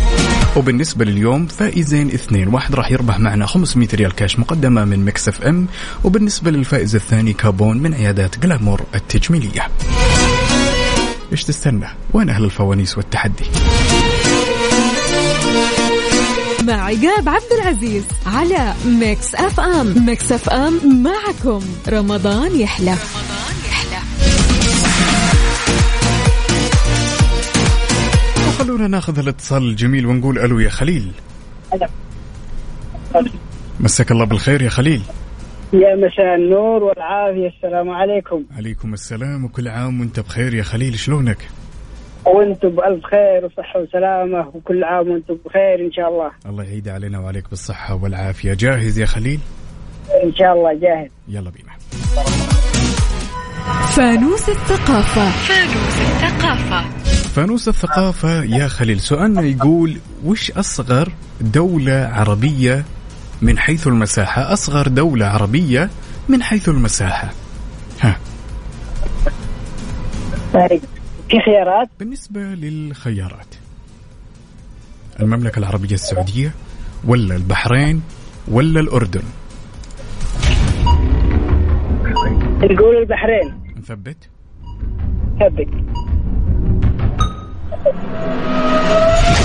وبالنسبة 0.56 1.04
لليوم 1.04 1.46
فائزين 1.46 2.08
اثنين 2.10 2.48
واحد 2.48 2.74
راح 2.74 2.90
يربح 2.90 3.18
معنا 3.18 3.46
500 3.46 3.88
ريال 3.94 4.14
كاش 4.14 4.38
مقدمة 4.38 4.84
من 4.84 5.04
مكسف 5.04 5.42
ام 5.42 5.66
وبالنسبة 6.04 6.50
للفائز 6.50 6.94
الثاني 6.94 7.32
كابون 7.32 7.78
من 7.78 7.94
عيادات 7.94 8.38
جلامور 8.38 8.82
التجميلية 8.94 9.68
ايش 11.32 11.44
تستنى 11.44 11.86
وين 12.12 12.30
اهل 12.30 12.44
الفوانيس 12.44 12.96
والتحدي 12.98 13.44
مع 16.70 16.84
عقاب 16.86 17.28
عبد 17.28 17.52
العزيز 17.62 18.04
على 18.26 18.72
ميكس 19.00 19.34
اف 19.34 19.60
ام 19.60 20.06
ميكس 20.06 20.32
اف 20.32 20.48
ام 20.50 21.02
معكم 21.02 21.62
رمضان 21.88 22.60
يحلى 22.60 22.90
رمضان 22.90 23.54
يحلى 23.70 24.00
خلونا 28.58 28.88
ناخذ 28.88 29.18
الاتصال 29.18 29.62
الجميل 29.62 30.06
ونقول 30.06 30.38
الو 30.38 30.58
يا 30.60 30.68
خليل 30.70 31.10
مساك 33.80 34.10
الله 34.10 34.24
بالخير 34.24 34.62
يا 34.62 34.68
خليل 34.70 35.02
يا 35.72 35.96
مساء 35.96 36.34
النور 36.34 36.82
والعافية 36.82 37.48
السلام 37.56 37.90
عليكم 37.90 38.42
عليكم 38.56 38.92
السلام 38.94 39.44
وكل 39.44 39.68
عام 39.68 40.00
وانت 40.00 40.20
بخير 40.20 40.54
يا 40.54 40.62
خليل 40.62 40.98
شلونك 40.98 41.48
وانتم 42.34 42.68
بألف 42.68 43.06
خير 43.06 43.44
وصحة 43.44 43.80
وسلامة 43.80 44.50
وكل 44.54 44.84
عام 44.84 45.08
وانتم 45.08 45.34
بخير 45.44 45.80
إن 45.86 45.92
شاء 45.92 46.08
الله 46.08 46.30
الله 46.46 46.64
يعيد 46.64 46.88
علينا 46.88 47.18
وعليك 47.20 47.44
بالصحة 47.50 47.94
والعافية 48.02 48.54
جاهز 48.54 48.98
يا 48.98 49.06
خليل؟ 49.06 49.40
إن 50.24 50.34
شاء 50.34 50.52
الله 50.52 50.72
جاهز 50.80 51.10
يلا 51.28 51.50
بينا 51.50 51.70
فانوس 53.96 54.48
الثقافة 54.48 55.28
فانوس 55.30 55.96
الثقافة 56.10 56.90
فانوس 57.34 57.68
الثقافة 57.68 58.42
يا 58.44 58.66
خليل 58.66 59.00
سؤالنا 59.00 59.42
يقول 59.42 59.96
وش 60.24 60.50
أصغر 60.50 61.08
دولة 61.40 61.92
عربية 62.12 62.84
من 63.42 63.58
حيث 63.58 63.86
المساحة 63.86 64.52
أصغر 64.52 64.88
دولة 64.88 65.26
عربية 65.26 65.90
من 66.28 66.42
حيث 66.42 66.68
المساحة 66.68 67.30
ها 68.00 68.16
طيب. 70.54 70.80
في 71.30 71.36
خيارات 71.44 71.88
بالنسبة 72.00 72.40
للخيارات 72.40 73.46
المملكة 75.20 75.58
العربية 75.58 75.94
السعودية 75.94 76.52
ولا 77.04 77.36
البحرين 77.36 78.02
ولا 78.48 78.80
الأردن 78.80 79.22
نقول 82.62 82.96
البحرين 82.96 83.58
نثبت 83.78 84.16
ثبت 85.40 85.68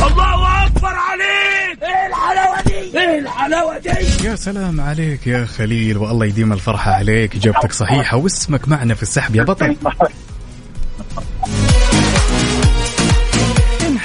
الله 0.08 0.66
اكبر 0.66 0.88
عليك 0.88 1.84
ايه 1.84 2.08
الحلاوه 2.08 2.62
دي 2.68 3.00
ايه 3.00 3.20
الحلاوه 3.20 3.78
دي 3.80 3.90
يا 4.28 4.36
سلام 4.36 4.82
عليك 4.82 5.28
يا 5.28 5.46
خليل 5.46 5.98
والله 5.98 6.26
يديم 6.26 6.54
الفرحه 6.54 6.92
عليك 6.92 7.36
اجابتك 7.36 7.72
صحيحه 7.72 8.18
واسمك 8.18 8.68
معنا 8.68 8.94
في 8.94 9.02
السحب 9.04 9.36
يا 9.36 9.44
بطل 9.44 9.76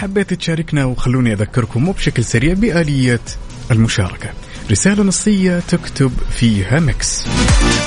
حبيت 0.00 0.34
تشاركنا 0.34 0.84
وخلوني 0.84 1.32
أذكركم 1.32 1.92
بشكل 1.92 2.24
سريع 2.24 2.54
بآلية 2.54 3.20
المشاركة 3.70 4.28
رسالة 4.70 5.02
نصية 5.02 5.58
تكتب 5.68 6.12
فيها 6.36 6.80
مكس 6.80 7.24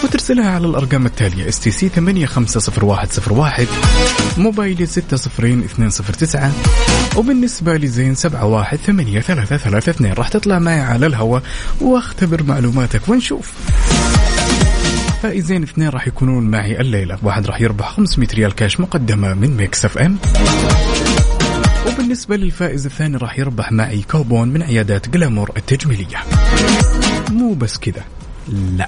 وترسلها 0.04 0.49
على 0.49 0.67
الأرقام 0.67 1.06
التالية 1.06 1.49
اس 1.49 1.60
تي 1.60 1.71
سي 1.71 1.89
850101 1.89 3.67
موبايل 4.38 4.88
60209 4.88 6.52
وبالنسبة 7.17 7.78
لزين 7.78 8.15
718332 8.15 10.13
راح 10.13 10.28
تطلع 10.30 10.60
معي 10.60 10.82
على 10.82 11.06
الهواء 11.06 11.43
واختبر 11.82 12.43
معلوماتك 12.43 13.10
ونشوف 13.10 13.54
فائزين 15.23 15.63
اثنين 15.63 15.89
راح 15.89 16.08
يكونون 16.08 16.43
معي 16.43 16.80
الليلة 16.82 17.17
واحد 17.23 17.47
راح 17.47 17.62
يربح 17.62 17.89
500 17.91 18.30
ريال 18.34 18.56
كاش 18.56 18.80
مقدمة 18.80 19.34
من 19.34 19.58
ميكس 19.58 19.86
اف 19.86 19.97
ام 19.97 20.17
وبالنسبة 21.88 22.36
للفائز 22.36 22.86
الثاني 22.86 23.17
راح 23.17 23.39
يربح 23.39 23.72
معي 23.72 24.02
كوبون 24.12 24.48
من 24.50 24.63
عيادات 24.63 25.10
جلامور 25.10 25.52
التجميلية 25.58 26.17
مو 27.30 27.54
بس 27.54 27.78
كذا 27.78 28.04
لا 28.78 28.88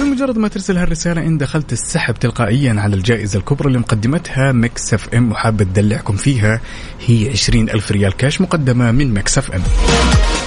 بمجرد 0.00 0.38
ما 0.38 0.48
ترسل 0.48 0.76
هالرسالة 0.76 1.22
إن 1.22 1.38
دخلت 1.38 1.72
السحب 1.72 2.14
تلقائيا 2.14 2.80
على 2.80 2.96
الجائزة 2.96 3.38
الكبرى 3.38 3.66
اللي 3.68 3.78
مقدمتها 3.78 4.54
اف 4.92 5.08
ام 5.14 5.32
وحابة 5.32 5.64
تدلعكم 5.64 6.16
فيها 6.16 6.60
هي 7.06 7.30
20 7.30 7.70
ألف 7.70 7.92
ريال 7.92 8.12
كاش 8.16 8.40
مقدمة 8.40 8.90
من 8.92 9.18
اف 9.18 9.50
ام 9.52 9.62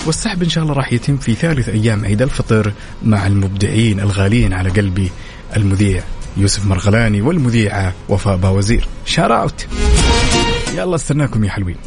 والسحب 0.05 0.43
إن 0.43 0.49
شاء 0.49 0.63
الله 0.63 0.73
راح 0.75 0.93
يتم 0.93 1.17
في 1.17 1.33
ثالث 1.35 1.69
أيام 1.69 2.05
عيد 2.05 2.21
الفطر 2.21 2.73
مع 3.03 3.27
المبدعين 3.27 3.99
الغاليين 3.99 4.53
على 4.53 4.69
قلبي 4.69 5.11
المذيع 5.57 6.03
يوسف 6.37 6.65
مرغلاني 6.65 7.21
والمذيعة 7.21 7.93
وفاء 8.09 8.37
باوزير 8.37 8.87
شارعوت 9.05 9.65
يلا 10.79 10.95
استناكم 10.95 11.43
يا 11.43 11.49
حلوين 11.49 11.77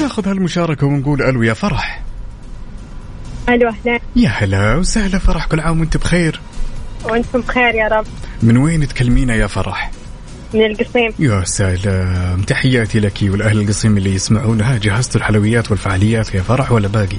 ناخذ 0.00 0.28
هالمشاركة 0.28 0.86
ونقول 0.86 1.22
ألو 1.22 1.42
يا 1.42 1.54
فرح 1.54 2.02
الو 3.48 3.68
اهلا 3.68 4.00
يا 4.16 4.28
هلا 4.28 4.74
وسهلا 4.76 5.18
فرح 5.18 5.46
كل 5.46 5.60
عام 5.60 5.80
وانت 5.80 5.96
بخير 5.96 6.40
وانتم 7.04 7.40
بخير 7.40 7.74
يا 7.74 7.88
رب 7.88 8.06
من 8.42 8.56
وين 8.56 8.88
تكلمينا 8.88 9.34
يا 9.34 9.46
فرح؟ 9.46 9.90
من 10.54 10.64
القصيم 10.66 11.12
يا 11.18 11.44
سلام 11.44 12.42
تحياتي 12.42 13.00
لك 13.00 13.18
والاهل 13.22 13.60
القصيم 13.60 13.96
اللي 13.96 14.14
يسمعونها 14.14 14.78
جهزتوا 14.82 15.20
الحلويات 15.20 15.70
والفعاليات 15.70 16.34
يا 16.34 16.42
فرح 16.42 16.72
ولا 16.72 16.88
باقي؟ 16.88 17.16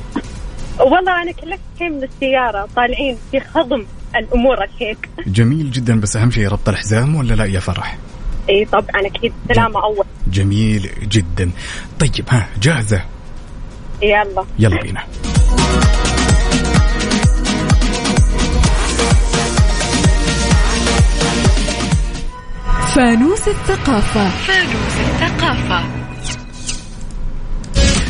والله 0.79 1.21
انا 1.21 1.31
كلك 1.31 1.59
شيء 1.79 1.89
من 1.89 2.03
السياره 2.03 2.67
طالعين 2.75 3.17
في 3.31 3.39
خضم 3.39 3.85
الامور 4.15 4.63
الحين 4.63 4.97
جميل 5.27 5.71
جدا 5.71 5.99
بس 5.99 6.15
اهم 6.15 6.31
شيء 6.31 6.47
ربط 6.47 6.69
الحزام 6.69 7.15
ولا 7.15 7.33
لا 7.33 7.45
يا 7.45 7.59
فرح؟ 7.59 7.97
اي 8.49 8.65
طبعا 8.65 9.07
اكيد 9.15 9.33
سلامه 9.53 9.83
اول 9.83 10.05
جميل 10.27 10.89
جدا 11.09 11.49
طيب 11.99 12.25
ها 12.29 12.47
جاهزه؟ 12.61 13.01
يلا 14.03 14.45
يلا 14.59 14.81
بينا 14.81 15.01
فانوس 22.97 23.47
الثقافة 23.47 24.29
فانوس 24.29 24.93
الثقافة 25.05 25.83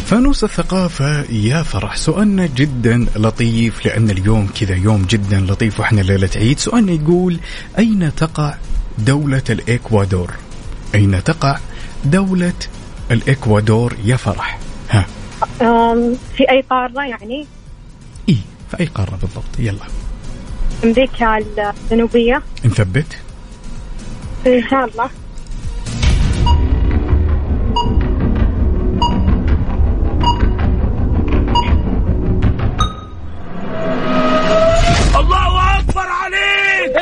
فانوس 0.06 0.43
الثقافة 0.43 1.21
يا 1.32 1.63
فرح 1.63 1.95
سؤالنا 1.95 2.45
جدا 2.56 3.06
لطيف 3.15 3.86
لأن 3.86 4.10
اليوم 4.10 4.50
كذا 4.60 4.76
يوم 4.76 5.02
جدا 5.06 5.39
لطيف 5.50 5.80
وإحنا 5.80 6.02
ليلة 6.02 6.30
عيد 6.36 6.60
سؤالنا 6.60 6.91
يقول 6.91 7.38
أين 7.78 8.15
تقع 8.15 8.54
دولة 9.00 9.41
الإكوادور 9.50 10.32
أين 10.95 11.23
تقع 11.23 11.58
دولة 12.06 12.54
الإكوادور 13.12 13.93
يا 14.04 14.15
فرح 14.15 14.60
ها 14.89 15.06
في 16.38 16.52
أي 16.52 16.62
قارة 16.69 17.06
يعني 17.06 17.45
إيه 18.30 18.38
في 18.71 18.80
أي 18.80 18.86
قارة 18.86 19.15
بالضبط 19.21 19.60
يلا 19.60 19.86
أمريكا 20.84 21.39
الجنوبية 21.91 22.41
نثبت 22.65 23.06
شاء 24.72 24.86
الله 24.86 25.10
اكبر 35.72 36.00
عليك 36.02 36.98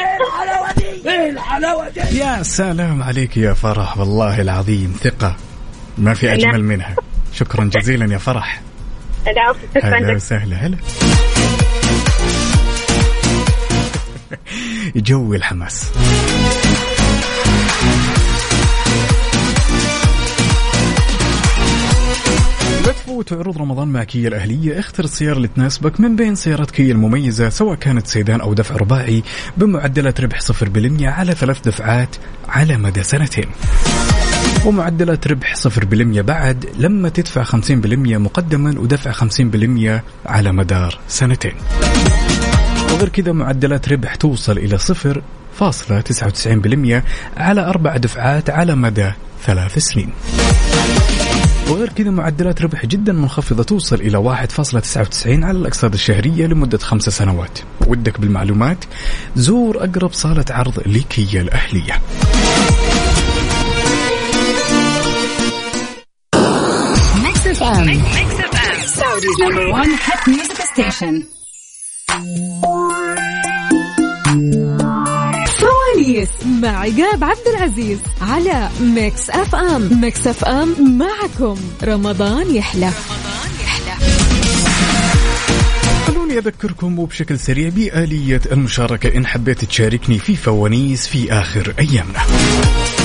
ايه 1.05 1.35
ايه 1.59 2.19
يا 2.19 2.43
سلام 2.43 3.03
عليك 3.03 3.37
يا 3.37 3.53
فرح 3.53 3.97
والله 3.97 4.41
العظيم 4.41 4.95
ثقه 5.01 5.35
ما 5.97 6.13
في 6.13 6.33
اجمل 6.33 6.51
نعم. 6.51 6.61
منها 6.61 6.95
شكرا 7.33 7.63
جزيلا 7.75 8.13
يا 8.13 8.17
فرح 8.17 8.61
هلا 9.77 10.13
وسهلا 10.15 10.55
هلا 10.55 10.77
جو 14.95 15.33
الحماس 15.33 15.85
تفوت 23.23 23.33
عروض 23.33 23.57
رمضان 23.57 23.87
مع 23.87 24.03
كيا 24.03 24.27
الأهلية 24.27 24.79
اختر 24.79 25.03
السيارة 25.03 25.37
اللي 25.37 25.47
تناسبك 25.47 25.99
من 25.99 26.15
بين 26.15 26.35
سيارات 26.35 26.71
كيا 26.71 26.91
المميزة 26.93 27.49
سواء 27.49 27.75
كانت 27.75 28.07
سيدان 28.07 28.41
أو 28.41 28.53
دفع 28.53 28.75
رباعي 28.75 29.23
بمعدلات 29.57 30.21
ربح 30.21 30.39
0% 30.39 30.53
على 31.01 31.31
ثلاث 31.31 31.61
دفعات 31.61 32.15
على 32.49 32.77
مدى 32.77 33.03
سنتين 33.03 33.45
ومعدلات 34.65 35.27
ربح 35.27 35.55
0% 35.55 35.67
بعد 36.19 36.65
لما 36.79 37.09
تدفع 37.09 37.43
50% 37.43 37.51
مقدما 38.17 38.79
ودفع 38.79 39.11
50% 39.11 40.01
على 40.25 40.51
مدار 40.51 40.99
سنتين 41.07 41.53
وغير 42.93 43.09
كذا 43.09 43.31
معدلات 43.31 43.89
ربح 43.89 44.15
توصل 44.15 44.57
إلى 44.57 44.77
0.99% 44.77 45.69
على 47.41 47.61
أربع 47.69 47.97
دفعات 47.97 48.49
على 48.49 48.75
مدى 48.75 49.11
ثلاث 49.45 49.77
سنين 49.77 50.09
وغير 51.71 51.89
كذا 51.89 52.11
معدلات 52.11 52.61
ربح 52.61 52.85
جدا 52.85 53.13
منخفضة 53.13 53.63
توصل 53.63 53.95
إلى 53.95 54.47
1.99 54.57 55.27
على 55.27 55.57
الأقساط 55.57 55.93
الشهرية 55.93 56.45
لمدة 56.45 56.77
خمسة 56.77 57.11
سنوات 57.11 57.59
ودك 57.87 58.19
بالمعلومات 58.19 58.77
زور 59.35 59.77
أقرب 59.83 60.13
صالة 60.13 60.45
عرض 60.49 60.79
لكيا 60.87 61.41
الأهلية 61.41 62.01
Saudi's 69.05 69.37
number 69.39 69.65
one 69.71 69.91
hit 70.07 70.21
music 70.27 70.61
station. 70.73 71.15
الخميس 76.25 76.59
مع 76.63 76.69
عقاب 76.79 77.23
عبد 77.23 77.47
العزيز 77.57 77.97
على 78.21 78.69
ميكس 78.81 79.29
اف 79.29 79.55
ام 79.55 80.01
ميكس 80.01 80.27
اف 80.27 80.43
ام 80.45 80.97
معكم 80.97 81.57
رمضان 81.83 82.55
يحلى 82.55 82.91
خلوني 86.07 86.37
أذكركم 86.37 86.99
وبشكل 86.99 87.39
سريع 87.39 87.69
بآلية 87.69 88.41
المشاركة 88.51 89.17
إن 89.17 89.27
حبيت 89.27 89.65
تشاركني 89.65 90.19
في 90.19 90.35
فوانيس 90.35 91.07
في 91.07 91.33
آخر 91.33 91.73
أيامنا 91.79 92.19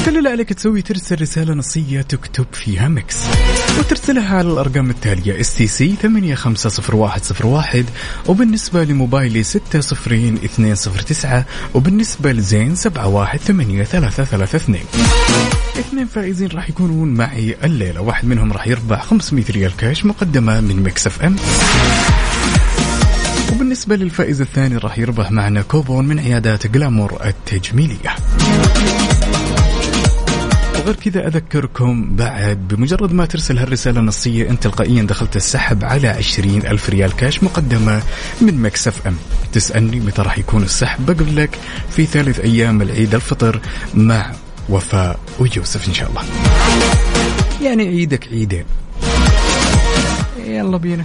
كل 0.06 0.16
اللي 0.18 0.28
عليك 0.28 0.52
تسوي 0.52 0.82
ترسل 0.82 1.20
رسالة 1.20 1.54
نصية 1.54 2.00
تكتب 2.02 2.46
فيها 2.52 2.88
ميكس 2.88 3.16
وترسلها 3.80 4.36
على 4.38 4.48
الأرقام 4.48 4.90
التالية 4.90 5.40
اس 5.40 5.54
تي 5.54 5.66
سي 5.66 5.96
850101 6.02 7.84
وبالنسبة 8.26 8.84
لموبايلي 8.84 9.42
60209 9.42 11.44
وبالنسبة 11.74 12.32
لزين 12.32 12.74
718332 12.74 14.76
اثنين 15.80 16.06
فائزين 16.06 16.48
راح 16.48 16.68
يكونون 16.68 17.08
معي 17.14 17.56
الليلة 17.64 18.00
واحد 18.00 18.24
منهم 18.28 18.52
راح 18.52 18.66
يربح 18.66 19.02
500 19.04 19.44
ريال 19.50 19.76
كاش 19.76 20.04
مقدمة 20.04 20.60
من 20.60 20.76
ميكس 20.82 21.06
اف 21.06 21.22
ام 21.22 21.36
وبالنسبة 23.52 23.96
للفائز 23.96 24.40
الثاني 24.40 24.76
راح 24.76 24.98
يربح 24.98 25.30
معنا 25.30 25.62
كوبون 25.62 26.08
من 26.08 26.18
عيادات 26.18 26.66
جلامور 26.66 27.18
التجميلية 27.24 28.14
وغير 30.80 30.94
كذا 30.94 31.26
أذكركم 31.26 32.16
بعد 32.16 32.68
بمجرد 32.68 33.12
ما 33.12 33.26
ترسل 33.26 33.58
هالرسالة 33.58 34.00
النصية 34.00 34.50
أنت 34.50 34.62
تلقائيا 34.62 35.02
دخلت 35.02 35.36
السحب 35.36 35.84
على 35.84 36.08
عشرين 36.08 36.66
ألف 36.66 36.90
ريال 36.90 37.16
كاش 37.16 37.42
مقدمة 37.42 38.02
من 38.40 38.62
مكسف 38.62 39.06
أم 39.06 39.16
تسألني 39.52 40.00
متى 40.00 40.22
راح 40.22 40.38
يكون 40.38 40.62
السحب 40.62 41.06
بقول 41.06 41.36
لك 41.36 41.58
في 41.90 42.06
ثالث 42.06 42.40
أيام 42.40 42.82
العيد 42.82 43.14
الفطر 43.14 43.60
مع 43.94 44.32
وفاء 44.68 45.20
ويوسف 45.38 45.88
إن 45.88 45.94
شاء 45.94 46.10
الله 46.10 46.22
يعني 47.62 47.88
عيدك 47.88 48.28
عيدين 48.28 48.64
يلا 50.46 50.76
بينا 50.76 51.04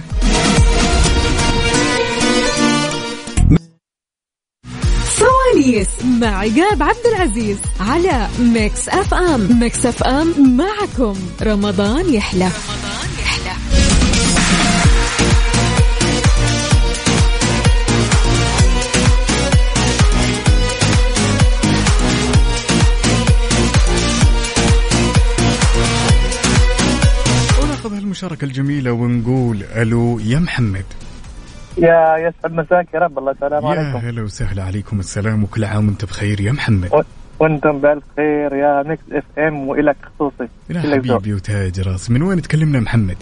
الخميس 5.66 6.04
مع 6.20 6.28
عقاب 6.38 6.82
عبد 6.82 7.06
العزيز 7.06 7.56
على 7.80 8.28
ميكس 8.38 8.88
اف 8.88 9.14
ام 9.14 9.60
ميكس 9.60 9.86
اف 9.86 10.02
ام 10.02 10.56
معكم 10.56 11.16
رمضان 11.42 12.14
يحلى 12.14 12.44
رمضان 12.44 13.10
يحلى 13.18 13.52
وناخذ 27.62 27.94
هالمشاركة 27.94 28.44
الجميلة 28.44 28.92
ونقول 28.92 29.62
الو 29.62 30.18
يا 30.18 30.38
محمد 30.38 30.84
يا 31.78 32.16
يسعد 32.16 32.52
مساك 32.52 32.86
يا 32.94 32.98
رب 32.98 33.18
الله 33.18 33.30
السلام 33.32 33.66
عليكم 33.66 33.86
يا 34.06 34.10
هلا 34.10 34.22
وسهلا 34.22 34.62
عليكم 34.62 35.00
السلام 35.00 35.44
وكل 35.44 35.64
عام 35.64 35.86
وانت 35.88 36.04
بخير 36.04 36.40
يا 36.40 36.52
محمد 36.52 37.04
وانتم 37.40 37.78
بألف 37.78 38.04
خير 38.16 38.54
يا 38.54 38.82
ميكس 38.82 39.02
اف 39.12 39.24
ام 39.38 39.68
والك 39.68 39.96
خصوصي 40.14 40.48
يا 40.70 40.80
حبيبي 40.80 41.34
وتاج 41.34 41.80
راسي 41.80 42.12
من 42.12 42.22
وين 42.22 42.42
تكلمنا 42.42 42.80
محمد؟ 42.80 43.16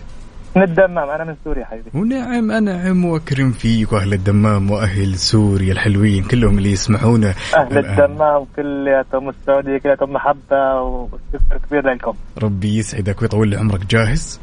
من 0.57 0.63
الدمام 0.63 1.09
انا 1.11 1.25
من 1.25 1.37
سوريا 1.45 1.65
حبيبي 1.65 1.89
ونعم 1.95 2.51
انعم 2.51 3.05
واكرم 3.05 3.51
فيك 3.53 3.93
واهل 3.93 4.13
الدمام 4.13 4.71
واهل 4.71 5.17
سوريا 5.17 5.73
الحلوين 5.73 6.25
كلهم 6.25 6.59
اللي 6.59 6.73
يسمعونا 6.73 7.35
اهل 7.57 7.79
الآن. 7.79 7.91
الدمام 8.03 8.47
كلياتهم 8.57 9.29
السعوديه 9.29 9.79
كلياتهم 9.79 10.13
محبه 10.13 10.81
وشكر 10.83 11.59
كبير 11.69 11.91
لكم 11.95 12.15
ربي 12.43 12.77
يسعدك 12.79 13.23
ويطول 13.23 13.49
لي 13.49 13.57
عمرك 13.57 13.87
جاهز؟ 13.87 14.41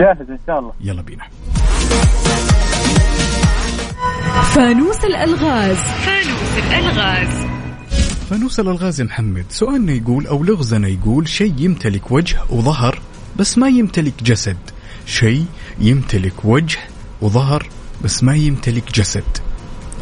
جاهز 0.00 0.20
ان 0.30 0.38
شاء 0.46 0.58
الله 0.58 0.72
يلا 0.84 1.02
بينا 1.02 1.24
فانوس 4.58 5.04
الألغاز 5.04 5.76
فانوس 5.78 6.58
الألغاز 6.74 7.46
فانوس 8.30 8.60
الألغاز 8.60 9.00
يا 9.00 9.06
محمد 9.06 9.44
سؤالنا 9.48 9.92
يقول 9.92 10.26
أو 10.26 10.44
لغزنا 10.44 10.88
يقول 10.88 11.28
شيء 11.28 11.54
يمتلك 11.58 12.12
وجه 12.12 12.38
وظهر 12.50 12.98
بس 13.36 13.58
ما 13.58 13.68
يمتلك 13.68 14.22
جسد 14.22 14.56
شيء 15.06 15.44
يمتلك 15.80 16.44
وجه 16.44 16.78
وظهر 17.22 17.66
بس 18.04 18.24
ما 18.24 18.34
يمتلك 18.34 18.92
جسد 18.94 19.24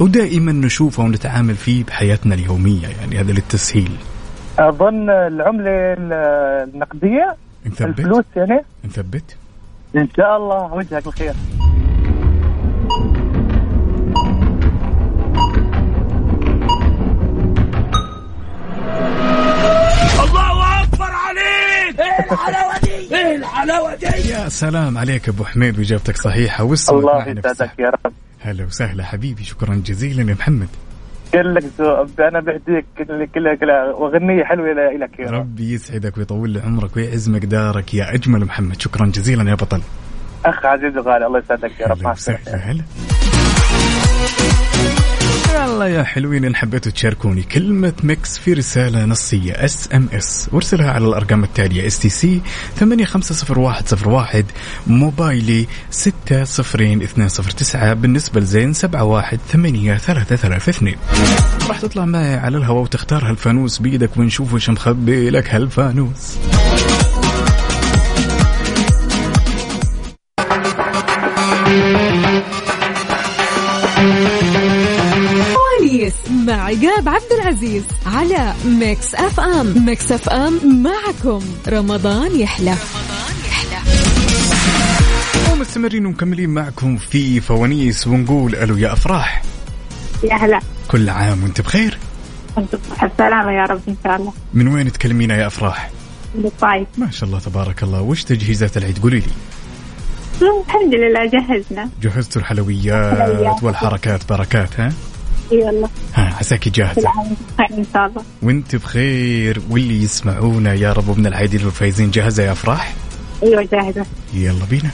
ودائما 0.01 0.53
نشوفه 0.53 1.03
ونتعامل 1.03 1.55
فيه 1.55 1.85
بحياتنا 1.85 2.35
اليومية 2.35 2.87
يعني 3.01 3.21
هذا 3.21 3.33
للتسهيل 3.33 3.91
أظن 4.59 5.11
العملة 5.11 5.71
النقدية 6.75 7.37
نثبت 7.67 7.81
الفلوس 8.01 8.25
يعني 8.37 8.61
نثبت 8.85 9.37
إن 9.97 10.09
شاء 10.17 10.37
الله 10.37 10.73
وجهك 10.75 11.07
الخير 11.07 11.33
الحلاوه 22.33 22.79
دي 22.79 23.17
ايه 23.17 23.37
الحلاوه 23.37 23.95
دي 23.95 24.07
يا 24.07 24.49
سلام 24.49 24.99
عليك 24.99 25.29
ابو 25.29 25.45
حميد 25.45 25.79
واجابتك 25.79 26.17
صحيحه 26.17 26.65
والسؤال 26.65 26.99
الله 26.99 27.23
يسعدك 27.29 27.71
يا 27.79 27.89
رب 27.91 28.13
هلا 28.41 28.65
وسهلا 28.65 29.05
حبيبي 29.05 29.45
شكرا 29.45 29.75
جزيلا 29.87 30.31
يا 30.31 30.37
محمد 30.39 30.69
قال 31.35 31.55
لك 31.55 31.65
انا 32.21 32.41
بهديك 32.41 32.85
كلها 33.33 33.55
كلها 33.55 33.91
اغنيه 33.93 34.45
حلوه 34.45 34.67
لك 35.01 35.19
يا 35.19 35.31
رب. 35.31 35.35
ربي 35.41 35.73
يسعدك 35.73 36.19
ويطول 36.19 36.51
لي 36.51 36.61
عمرك 36.61 36.97
ويعز 36.97 37.29
مقدارك 37.29 37.95
يا 37.95 38.15
اجمل 38.15 38.45
محمد 38.45 38.81
شكرا 38.83 39.07
جزيلا 39.07 39.51
يا 39.51 39.55
بطل 39.55 39.81
اخ 40.47 40.65
عزيز 40.67 40.97
وغالي 40.99 41.27
الله 41.27 41.39
يسعدك 41.39 41.81
يا 41.81 41.87
رب 41.87 42.03
مع 42.03 42.13
السلامه 42.13 42.83
يلا 45.55 45.87
يا 45.87 46.03
حلوين 46.03 46.45
ان 46.45 46.57
حبيتوا 46.57 46.93
تشاركوني 46.93 47.43
كلمة 47.43 47.93
ميكس 48.03 48.39
في 48.39 48.53
رسالة 48.53 49.05
نصية 49.05 49.53
اس 49.53 49.89
ام 49.95 50.09
اس 50.13 50.49
وارسلها 50.53 50.91
على 50.91 51.07
الارقام 51.09 51.45
التالية 51.45 51.87
اس 51.87 51.99
تي 51.99 52.09
سي 52.09 52.41
850101 52.77 54.45
موبايلي 54.87 55.67
60209 55.91 57.95
بالنسبة 57.95 58.41
لزين 58.41 58.73
718332 58.73 60.95
راح 61.69 61.81
تطلع 61.81 62.05
معي 62.05 62.35
على 62.37 62.57
الهواء 62.59 62.83
وتختار 62.83 63.29
هالفانوس 63.31 63.79
بيدك 63.79 64.17
ونشوف 64.17 64.55
وش 64.55 64.71
مخبي 64.71 65.31
لك 65.31 65.55
هالفانوس 65.55 66.37
الخميس 76.07 76.31
مع 76.47 76.55
عقاب 76.65 77.09
عبد 77.09 77.33
العزيز 77.43 77.83
على 78.07 78.53
ميكس 78.67 79.15
اف 79.15 79.41
ام 79.41 79.87
ميكس 79.87 80.13
اف 80.13 80.29
ام 80.29 80.83
معكم 80.83 81.45
رمضان 81.69 82.41
يحلى 82.41 82.71
رمضان 82.71 83.49
يحلى 83.49 83.93
ومستمرين 85.53 86.07
ومكملين 86.07 86.51
معكم 86.51 86.97
في 86.97 87.41
فوانيس 87.41 88.07
ونقول 88.07 88.55
الو 88.55 88.77
يا 88.77 88.93
افراح 88.93 89.43
يا 90.25 90.35
هلا 90.35 90.61
كل 90.89 91.09
عام 91.09 91.43
وانت 91.43 91.61
بخير 91.61 91.99
السلامة 93.03 93.53
يا 93.53 93.63
رب 93.65 93.81
ان 93.89 93.97
شاء 94.05 94.17
الله 94.17 94.33
من 94.55 94.69
وين 94.69 94.93
تكلمينا 94.93 95.37
يا 95.37 95.47
افراح؟ 95.47 95.91
من 96.35 96.45
الطايف 96.47 96.89
ما 96.99 97.11
شاء 97.11 97.29
الله 97.29 97.39
تبارك 97.41 97.83
الله 97.83 98.03
وش 98.03 98.25
تجهيزات 98.25 98.77
العيد 98.77 98.99
قولي 98.99 99.17
لي 99.19 99.23
الحمد 100.67 100.95
لله 100.95 101.25
جهزنا 101.31 101.89
جهزتوا 102.03 102.43
الحلويات 102.43 103.63
والحركات 103.63 104.29
بركات 104.33 104.81
ها 104.81 104.93
يلا 105.53 105.89
ها 106.15 106.35
عساك 106.41 106.69
جاهزة 106.69 107.09
ان 107.71 107.85
شاء 107.93 108.07
الله 108.07 108.23
وانت 108.43 108.77
بخير 108.77 109.61
واللي 109.71 110.03
يسمعونا 110.03 110.75
يا 110.75 110.93
رب 110.93 111.19
من 111.19 111.27
العايدين 111.27 111.65
والفايزين 111.65 112.11
جاهزة 112.11 112.43
يا 112.43 112.53
افراح؟ 112.53 112.95
ايوه 113.43 113.69
جاهزة 113.73 114.07
يلا 114.35 114.65
بينا 114.71 114.91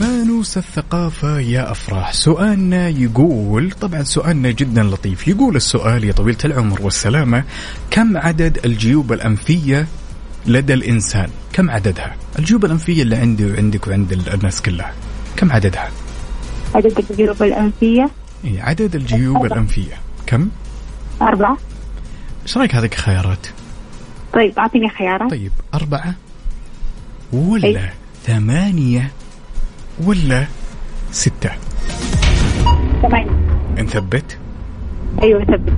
فانوس 0.00 0.58
الثقافة 0.58 1.38
يا 1.40 1.70
أفراح 1.70 2.12
سؤالنا 2.12 2.88
يقول 2.88 3.70
طبعا 3.80 4.02
سؤالنا 4.02 4.50
جدا 4.50 4.82
لطيف 4.82 5.28
يقول 5.28 5.56
السؤال 5.56 6.04
يا 6.04 6.12
طويلة 6.12 6.38
العمر 6.44 6.82
والسلامة 6.82 7.44
كم 7.90 8.16
عدد 8.16 8.58
الجيوب 8.64 9.12
الأنفية 9.12 9.86
لدى 10.46 10.74
الإنسان 10.74 11.28
كم 11.52 11.70
عددها؟ 11.70 12.16
الجيوب 12.38 12.64
الأنفية 12.64 13.02
اللي 13.02 13.16
عندي 13.16 13.50
وعندك 13.52 13.86
وعند 13.86 14.12
الناس 14.12 14.62
كلها 14.62 14.92
كم 15.36 15.52
عددها؟ 15.52 15.88
عدد 16.74 17.04
الجيوب 17.10 17.42
الأنفية؟ 17.42 18.10
إيه 18.44 18.62
عدد 18.62 18.94
الجيوب 18.94 19.36
أربعة. 19.36 19.46
الأنفية 19.52 19.94
كم؟ 20.26 20.48
أربعة 21.22 21.56
إيش 22.42 22.58
رأيك 22.58 22.74
هذيك 22.74 22.94
خيارات؟ 22.94 23.46
طيب 24.32 24.58
أعطيني 24.58 24.88
خيارات 24.88 25.30
طيب 25.30 25.52
أربعة 25.74 26.14
ولا 27.32 27.64
أي. 27.66 27.90
ثمانية 28.26 29.10
ولا 30.04 30.46
ستة؟ 31.12 31.50
ثمانية 33.02 33.40
نثبت؟ 33.78 34.38
أيوه 35.22 35.44
ثبت 35.44 35.72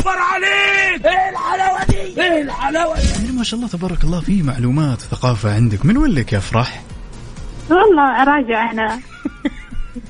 اكبر 0.00 0.18
عليك 0.18 1.06
ايه 1.06 1.30
الحلاوه 1.30 1.84
دي 1.84 2.22
ايه 2.22 2.42
الحلاوه 2.42 3.00
دي 3.00 3.08
يعني 3.10 3.32
ما 3.36 3.44
شاء 3.44 3.60
الله 3.60 3.70
تبارك 3.70 4.04
الله 4.04 4.20
في 4.20 4.42
معلومات 4.42 5.00
ثقافه 5.00 5.54
عندك 5.54 5.84
من 5.86 5.96
وين 5.96 6.10
لك 6.12 6.32
يا 6.32 6.38
فرح 6.38 6.82
والله 7.70 8.22
اراجع 8.22 8.70
انا 8.70 9.00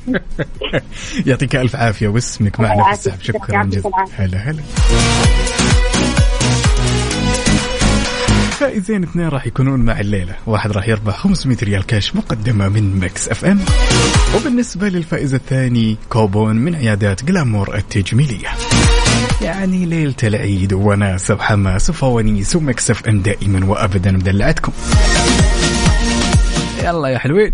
يعطيك 1.26 1.56
الف 1.56 1.76
عافيه 1.76 2.08
واسمك 2.08 2.60
معنا 2.60 2.84
في 2.84 2.90
السحب 2.92 3.20
شكرا 3.22 3.62
جزيلا 3.64 3.90
هلا 4.18 4.38
هلا 4.38 4.62
فائزين 8.60 9.02
اثنين 9.02 9.28
راح 9.28 9.46
يكونون 9.46 9.80
مع 9.80 10.00
الليله، 10.00 10.34
واحد 10.46 10.70
راح 10.72 10.88
يربح 10.88 11.16
500 11.16 11.56
ريال 11.62 11.86
كاش 11.86 12.16
مقدمه 12.16 12.68
من 12.68 13.00
مكس 13.00 13.28
اف 13.28 13.44
ام. 13.44 13.60
وبالنسبه 14.36 14.88
للفائز 14.88 15.34
الثاني 15.34 15.96
كوبون 16.10 16.56
من 16.56 16.74
عيادات 16.74 17.24
جلامور 17.24 17.74
التجميليه. 17.76 18.48
يعني 19.42 19.86
ليلة 19.86 20.14
العيد 20.22 20.72
ووناسة 20.72 21.34
وحماس 21.34 21.90
وفوانيس 21.90 22.56
ومكسف 22.56 23.08
ام 23.08 23.20
دائما 23.20 23.66
وابدا 23.66 24.10
مدلعتكم 24.12 24.72
يلا 26.84 27.08
يا 27.08 27.18
حلوين 27.18 27.52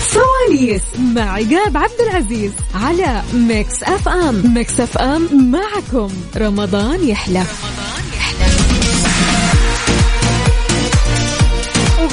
فوانيس 0.00 0.82
مع 1.14 1.32
عقاب 1.32 1.76
عبد 1.76 2.00
العزيز 2.10 2.52
على 2.74 3.22
ميكس 3.34 3.82
اف 3.82 4.08
ام 4.08 4.54
ميكس 4.54 4.80
اف 4.80 4.98
ام 4.98 5.50
معكم 5.52 6.08
رمضان 6.36 7.08
يحلى 7.08 7.38
رمضان. 7.38 7.85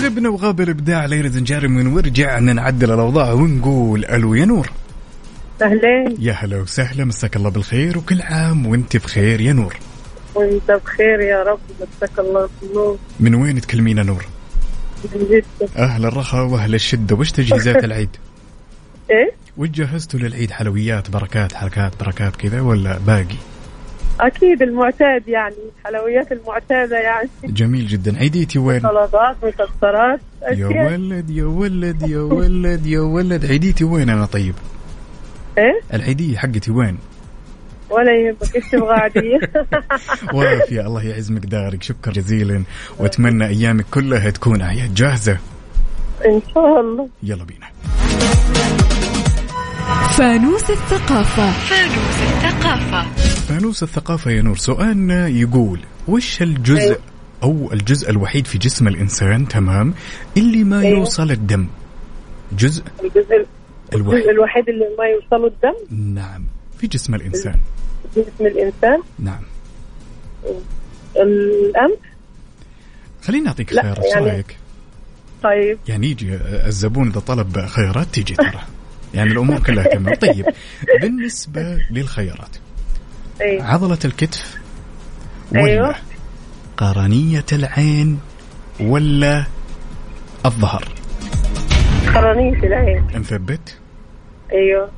غبنا 0.04 0.30
وغاب 0.30 0.62
الابداع 0.62 1.06
ليلى 1.06 1.30
زنجارم 1.30 1.96
ورجعنا 1.96 2.54
نعدل 2.54 2.92
الاوضاع 2.92 3.32
ونقول 3.34 4.06
الو 4.06 4.34
يا 4.34 4.46
نور 4.46 4.70
اهلين 5.62 6.18
يا 6.20 6.34
هلا 6.34 6.58
وسهلا 6.62 7.06
مساك 7.06 7.36
الله 7.36 7.50
بالخير 7.50 7.98
وكل 7.98 8.22
عام 8.22 8.66
وانت 8.68 8.98
بخير 8.98 9.42
يا 9.42 9.54
نور 9.54 9.76
وانت 10.36 10.72
بخير 10.86 11.20
يا 11.20 11.44
رب 11.44 11.60
مساك 11.82 12.20
الله 12.20 12.50
بالنور 12.62 12.98
من 13.20 13.36
وين 13.36 13.62
تكلمينا 13.62 14.04
نور؟ 14.04 14.26
من 15.16 15.24
جدة 15.32 15.70
اهل 15.78 16.06
الرخاء 16.06 16.46
واهل 16.46 16.76
الشدة 16.76 17.16
وش 17.16 17.32
تجهيزات 17.32 17.84
العيد؟ 17.84 18.10
ايه؟ 19.12 19.32
وش 19.58 19.70
جهزتوا 19.70 20.20
للعيد 20.20 20.52
حلويات 20.52 21.10
بركات 21.12 21.54
حركات 21.54 21.92
بركات 22.04 22.36
كذا 22.36 22.62
ولا 22.62 22.98
باقي؟ 23.08 23.36
اكيد 24.22 24.62
المعتاد 24.62 25.28
يعني 25.28 25.56
الحلويات 25.80 26.32
المعتاده 26.32 26.98
يعني 27.00 27.30
جميل 27.44 27.88
جدا 27.88 28.18
عيديتي 28.18 28.60
وين؟ 28.60 28.80
سلطات 28.80 29.36
مكسرات 29.44 30.20
يا 30.52 30.68
ولد 30.68 31.30
يا 31.30 31.44
ولد 31.46 32.02
يا 32.08 32.20
ولد 32.22 32.86
يا 32.86 33.00
ولد 33.00 33.46
عيديتي 33.46 33.84
وين 33.84 34.10
انا 34.10 34.26
طيب؟ 34.26 34.54
ايه؟ 35.58 35.80
العيديه 35.94 36.38
حقتي 36.38 36.72
وين؟ 36.72 36.98
ولا 37.90 38.12
يهمك 38.18 38.56
ايش 38.56 38.70
تبغى 38.72 38.94
عاديه 38.94 39.40
وافيه 40.36 40.82
الله 40.82 41.04
يعز 41.04 41.32
مقدارك 41.32 41.84
شكرا 41.84 42.12
جزيلا 42.14 42.64
واتمنى 42.98 43.48
ايامك 43.48 43.86
كلها 43.92 44.30
تكون 44.30 44.62
اعياد 44.62 44.94
جاهزه 44.94 45.38
ان 46.26 46.42
شاء 46.54 46.80
الله 46.82 47.10
يلا 47.24 47.44
بينا 47.44 47.66
فانوس 50.18 50.70
الثقافة 50.72 51.52
فانوس 51.52 52.34
الثقافة 52.34 53.12
فانوس 53.48 53.84
الثقافة 53.84 54.32
يا 54.32 54.42
نور 54.42 54.58
سؤالنا 54.58 55.28
يقول 55.28 55.80
وش 56.08 56.42
الجزء 56.42 56.82
أيوة. 56.82 56.98
أو 57.44 57.70
الجزء 57.74 58.10
الوحيد 58.10 58.48
في 58.48 58.58
جسم 58.58 58.88
الإنسان 58.88 59.48
تمام 59.48 59.94
اللي 60.38 60.64
ما 60.64 60.80
أيوة. 60.80 61.00
يوصل 61.00 61.32
الدم 61.32 61.68
جزء 62.58 62.84
الجزء 63.04 63.46
الوحيد, 63.94 64.28
الوحيد 64.28 64.70
اللي 64.70 64.86
ما 65.00 65.06
يوصله 65.06 65.48
الدم 65.48 65.96
نعم 66.16 66.44
في 66.78 66.88
جسم 66.88 67.16
الإنسان 67.16 67.56
جسم 68.16 68.46
الإنسان 68.46 69.00
نعم 69.20 69.42
الأنف 71.16 72.00
خليني 73.22 73.48
أعطيك 73.48 73.70
خيارات 73.74 74.06
يعني... 74.16 74.28
رايك؟ 74.30 74.58
طيب 75.44 75.78
يعني 75.88 76.08
يجي 76.08 76.36
الزبون 76.44 77.08
إذا 77.10 77.20
طلب 77.20 77.66
خيارات 77.66 78.08
تيجي 78.08 78.34
ترى 78.34 78.60
يعني 79.14 79.30
الامور 79.32 79.60
كلها 79.60 79.84
تمام 79.88 80.16
طيب 80.16 80.46
بالنسبه 81.02 81.78
للخيارات 81.92 82.50
أيوه. 83.42 83.64
عضله 83.68 83.98
الكتف 84.06 84.58
ولا 85.52 85.64
أيوه. 85.66 85.96
قرنيه 86.78 87.46
العين 87.54 88.20
ولا 88.80 89.44
الظهر 90.46 90.86
قرنيه 92.16 92.58
العين 92.64 93.06
مثبت 93.16 93.78
ايوه 94.54 94.90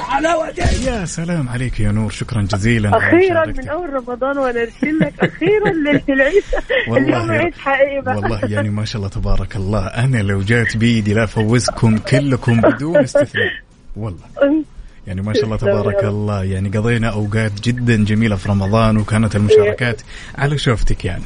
الحلاوه 0.00 0.50
دي 0.50 0.62
يا 0.86 1.04
سلام 1.04 1.48
عليك 1.48 1.80
يا 1.80 1.92
نور 1.92 2.10
شكرا 2.10 2.42
جزيلا 2.42 2.96
اخيرا 2.98 3.46
من 3.46 3.68
اول 3.68 3.92
رمضان 3.92 4.38
وانا 4.38 4.62
ارسل 4.62 4.98
لك 5.00 5.14
اخيرا 5.24 5.68
ليله 5.68 6.02
العيد 6.08 6.42
اليوم 6.96 7.30
عيد 7.30 7.54
حقيقي 7.54 8.00
بقى. 8.02 8.16
والله 8.16 8.40
يعني 8.44 8.70
ما 8.70 8.84
شاء 8.84 8.96
الله 8.96 9.08
تبارك 9.08 9.56
الله 9.56 9.86
انا 9.86 10.18
لو 10.22 10.42
جات 10.42 10.76
بيدي 10.76 11.14
لا 11.14 11.26
فوزكم 11.26 11.98
كلكم 11.98 12.60
بدون 12.60 12.96
استثناء 13.04 13.52
والله 13.96 14.62
يعني 15.06 15.22
ما 15.22 15.32
شاء 15.32 15.44
الله 15.44 15.56
تبارك 15.66 16.04
الله 16.04 16.44
يعني 16.44 16.68
قضينا 16.68 17.08
اوقات 17.08 17.60
جدا 17.60 18.04
جميله 18.04 18.36
في 18.36 18.48
رمضان 18.48 18.96
وكانت 18.98 19.36
المشاركات 19.36 20.02
على 20.38 20.58
شوفتك 20.58 21.04
يعني 21.04 21.24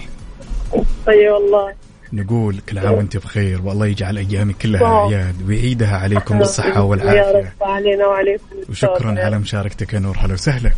اي 0.75 0.83
طيب 1.07 1.33
والله 1.33 1.84
نقول 2.15 2.59
كل 2.69 2.79
عام 2.79 2.93
وانت 2.93 3.17
بخير 3.17 3.63
والله 3.63 3.87
يجعل 3.87 4.19
ايامك 4.19 4.55
كلها 4.63 4.85
اعياد 4.85 5.35
ويعيدها 5.49 5.97
عليكم 5.97 6.39
بالصحه 6.39 6.83
والعافيه 6.83 7.21
يا 7.21 7.33
رب 7.33 7.47
علينا 7.69 8.07
وعليكم 8.07 8.45
وشكرا 8.71 9.25
على 9.25 9.39
مشاركتك 9.39 9.93
يا 9.95 9.99
نور 9.99 10.17
هلا 10.21 10.35
وسهلا 10.35 10.73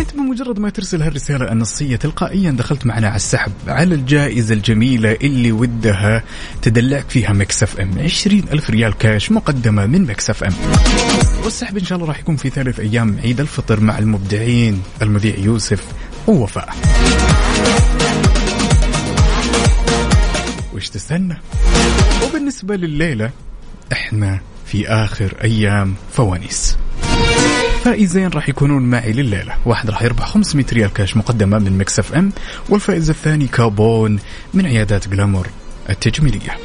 انت 0.00 0.14
بمجرد 0.14 0.58
ما 0.58 0.70
ترسل 0.70 1.02
هالرساله 1.02 1.52
النصيه 1.52 1.96
تلقائيا 1.96 2.50
دخلت 2.50 2.86
معنا 2.86 3.06
على 3.06 3.16
السحب 3.16 3.52
على 3.68 3.94
الجائزه 3.94 4.54
الجميله 4.54 5.12
اللي 5.22 5.52
ودها 5.52 6.22
تدلعك 6.62 7.04
فيها 7.10 7.32
مكسف 7.32 7.80
ام 7.80 7.98
20 7.98 8.42
الف 8.52 8.70
ريال 8.70 8.98
كاش 8.98 9.32
مقدمه 9.32 9.86
من 9.86 10.02
مكسف 10.04 10.44
ام 10.44 10.52
والسحب 11.44 11.78
ان 11.78 11.84
شاء 11.84 11.96
الله 11.98 12.08
راح 12.08 12.18
يكون 12.18 12.36
في 12.36 12.50
ثالث 12.50 12.80
ايام 12.80 13.18
عيد 13.24 13.40
الفطر 13.40 13.80
مع 13.80 13.98
المبدعين 13.98 14.82
المذيع 15.02 15.36
يوسف 15.38 15.86
ووفاء 16.28 16.68
وش 20.82 20.88
تستنى 20.88 21.36
وبالنسبة 22.24 22.76
لليلة 22.76 23.30
إحنا 23.92 24.40
في 24.66 24.88
آخر 24.88 25.34
أيام 25.44 25.94
فوانيس 26.12 26.76
فائزين 27.84 28.28
راح 28.28 28.48
يكونون 28.48 28.82
معي 28.82 29.12
لليلة 29.12 29.52
واحد 29.66 29.90
راح 29.90 30.02
يربح 30.02 30.26
500 30.28 30.66
ريال 30.72 30.92
كاش 30.92 31.16
مقدمة 31.16 31.58
من 31.58 31.78
مكسف 31.78 32.12
أم 32.14 32.32
والفائز 32.68 33.10
الثاني 33.10 33.46
كابون 33.46 34.18
من 34.54 34.66
عيادات 34.66 35.08
جلامور 35.08 35.46
التجميلية 35.90 36.58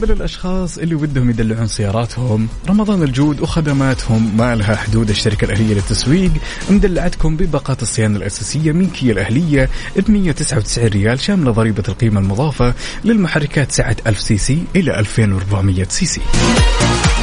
بالنسبة 0.00 0.14
للأشخاص 0.18 0.78
اللي 0.78 0.94
ودهم 0.94 1.30
يدلعون 1.30 1.66
سياراتهم 1.66 2.48
رمضان 2.68 3.02
الجود 3.02 3.40
وخدماتهم 3.40 4.36
ما 4.36 4.54
لها 4.56 4.76
حدود 4.76 5.10
الشركة 5.10 5.44
الأهلية 5.44 5.74
للتسويق 5.74 6.30
مدلعتكم 6.70 7.36
بباقات 7.36 7.82
الصيانة 7.82 8.16
الأساسية 8.16 8.72
من 8.72 8.90
كيا 8.90 9.12
الأهلية 9.12 9.68
ب 9.96 10.10
199 10.10 10.88
ريال 10.88 11.20
شاملة 11.20 11.50
ضريبة 11.50 11.82
القيمة 11.88 12.20
المضافة 12.20 12.74
للمحركات 13.04 13.72
سعة 13.72 13.96
1000 14.06 14.20
سي 14.20 14.38
سي 14.38 14.62
إلى 14.76 14.98
2400 15.00 15.84
سي 15.84 16.06
سي 16.06 16.20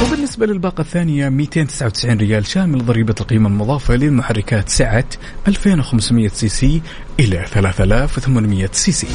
وبالنسبة 0.06 0.46
للباقة 0.46 0.80
الثانية 0.80 1.28
299 1.28 2.16
ريال 2.18 2.46
شامل 2.46 2.86
ضريبة 2.86 3.14
القيمة 3.20 3.48
المضافة 3.48 3.94
للمحركات 3.94 4.68
سعة 4.68 5.04
2500 5.48 6.28
سي 6.28 6.48
سي 6.48 6.80
إلى 7.20 7.44
3800 7.52 8.68
سي 8.72 8.92
سي 8.92 9.06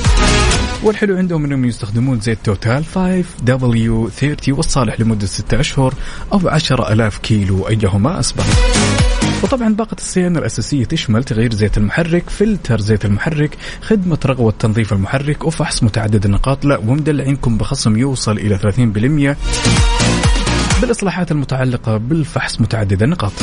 والحلو 0.84 1.18
عندهم 1.18 1.46
انهم 1.46 1.66
يستخدمون 1.66 2.20
زيت 2.20 2.38
توتال 2.44 2.86
5W30 2.86 4.48
والصالح 4.50 5.00
لمده 5.00 5.26
6 5.26 5.60
اشهر 5.60 5.94
او 6.34 6.40
10000 6.50 7.18
كيلو 7.18 7.68
ايهما 7.68 8.20
اسبق. 8.20 8.44
وطبعا 9.44 9.74
باقة 9.76 9.96
الصيانة 10.00 10.40
الأساسية 10.40 10.86
تشمل 10.86 11.24
تغيير 11.24 11.54
زيت 11.54 11.78
المحرك، 11.78 12.30
فلتر 12.30 12.82
زيت 12.82 13.06
المحرك، 13.06 13.58
خدمة 13.82 14.18
رغوة 14.26 14.54
تنظيف 14.60 14.94
المحرك 14.94 15.44
وفحص 15.46 15.84
متعدد 15.84 16.26
النقاط، 16.26 16.66
لا 16.66 16.78
ومدلعينكم 16.78 17.58
بخصم 17.58 17.98
يوصل 17.98 18.38
إلى 18.38 18.58
30% 20.76 20.82
بالإصلاحات 20.82 21.32
المتعلقة 21.32 21.98
بالفحص 21.98 22.62
متعدد 22.62 23.04
النقاط. 23.04 23.34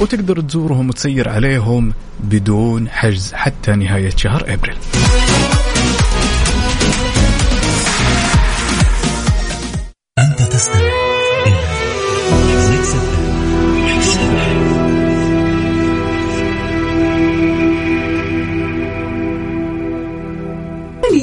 وتقدر 0.00 0.40
تزورهم 0.40 0.88
وتسير 0.88 1.28
عليهم 1.28 1.92
بدون 2.20 2.88
حجز 2.88 3.32
حتى 3.32 3.72
نهاية 3.72 4.10
شهر 4.16 4.44
أبريل. 4.46 4.76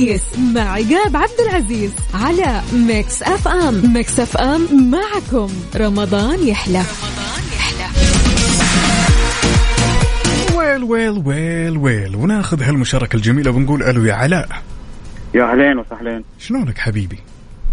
الخميس 0.01 0.39
مع 0.55 0.61
عقاب 0.61 1.17
عبد 1.17 1.39
العزيز 1.49 1.91
على 2.23 2.61
ميكس 2.87 3.23
اف 3.23 3.47
ام 3.47 3.93
ميكس 3.93 4.19
اف 4.19 4.37
ام 4.37 4.91
معكم 4.91 5.49
رمضان 5.75 6.47
يحلى 6.47 6.81
ويل 10.57 10.83
ويل 10.83 11.21
ويل 11.27 11.77
ويل 11.77 12.15
وناخذ 12.15 12.63
هالمشاركة 12.63 13.15
الجميلة 13.15 13.51
ونقول 13.51 13.83
الو 13.83 14.03
يا 14.05 14.13
علاء 14.13 14.49
يا 15.35 15.43
اهلين 15.51 15.77
وسهلين 15.79 16.23
شلونك 16.39 16.77
حبيبي؟ 16.77 17.17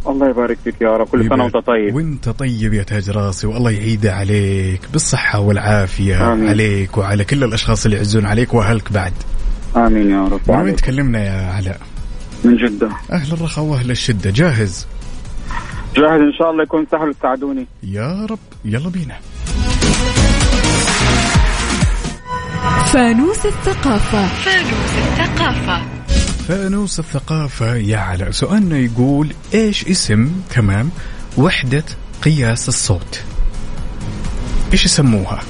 الله 0.07 0.29
يبارك 0.31 0.59
فيك 0.65 0.75
يا 0.81 0.97
رب 0.97 1.07
كل 1.07 1.29
سنه 1.29 1.45
وانت 1.45 1.57
طيب 1.57 1.95
وانت 1.95 2.29
طيب 2.29 2.75
يا 2.75 2.83
تاج 2.83 3.11
راسي 3.11 3.47
والله 3.47 3.71
يعيده 3.71 4.15
عليك 4.15 4.81
بالصحه 4.93 5.41
والعافيه 5.41 6.33
آمين. 6.33 6.49
عليك 6.49 6.99
وعلى 6.99 7.25
كل 7.25 7.45
الاشخاص 7.45 7.85
اللي 7.85 7.97
يعزون 7.97 8.27
عليك 8.27 8.55
واهلك 8.55 8.93
بعد 8.93 9.13
امين 9.77 10.11
يا 10.11 10.25
رب 10.29 10.41
وين 10.49 10.77
تكلمنا 10.77 11.25
يا 11.25 11.51
علاء 11.53 11.81
من 12.45 12.57
جدة 12.57 12.89
أهل 13.13 13.33
الرخاء 13.33 13.65
وأهل 13.65 13.91
الشدة 13.91 14.31
جاهز 14.31 14.87
جاهز 15.97 16.21
إن 16.21 16.33
شاء 16.39 16.51
الله 16.51 16.63
يكون 16.63 16.87
سهل 16.91 17.09
وتساعدوني 17.09 17.67
يا 17.83 18.27
رب 18.31 18.39
يلا 18.65 18.89
بينا 18.91 19.17
فانوس 22.93 23.47
الثقافة 23.47 24.27
فانوس 24.27 24.93
الثقافة 25.07 25.81
فانوس 26.49 26.99
الثقافة 26.99 27.77
يا 27.77 27.99
علاء 27.99 28.31
سؤالنا 28.31 28.79
يقول 28.79 29.29
ايش 29.55 29.85
اسم 29.89 30.33
تمام 30.51 30.91
وحدة 31.39 31.85
قياس 32.23 32.69
الصوت 32.69 33.23
ايش 34.73 34.85
يسموها 34.85 35.41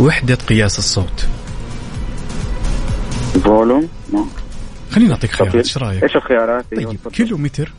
وحدة 0.00 0.34
قياس 0.34 0.78
الصوت 0.78 1.26
فولوم 3.44 3.88
خليني 4.96 5.12
اعطيك 5.12 5.30
خيارات 5.30 5.54
ايش 5.54 5.78
رايك؟ 5.78 6.02
ايش 6.02 6.16
الخيارات؟ 6.16 6.64
طيب 6.70 6.78
أيوة، 6.78 6.96
كيلو 7.12 7.36
متر 7.36 7.72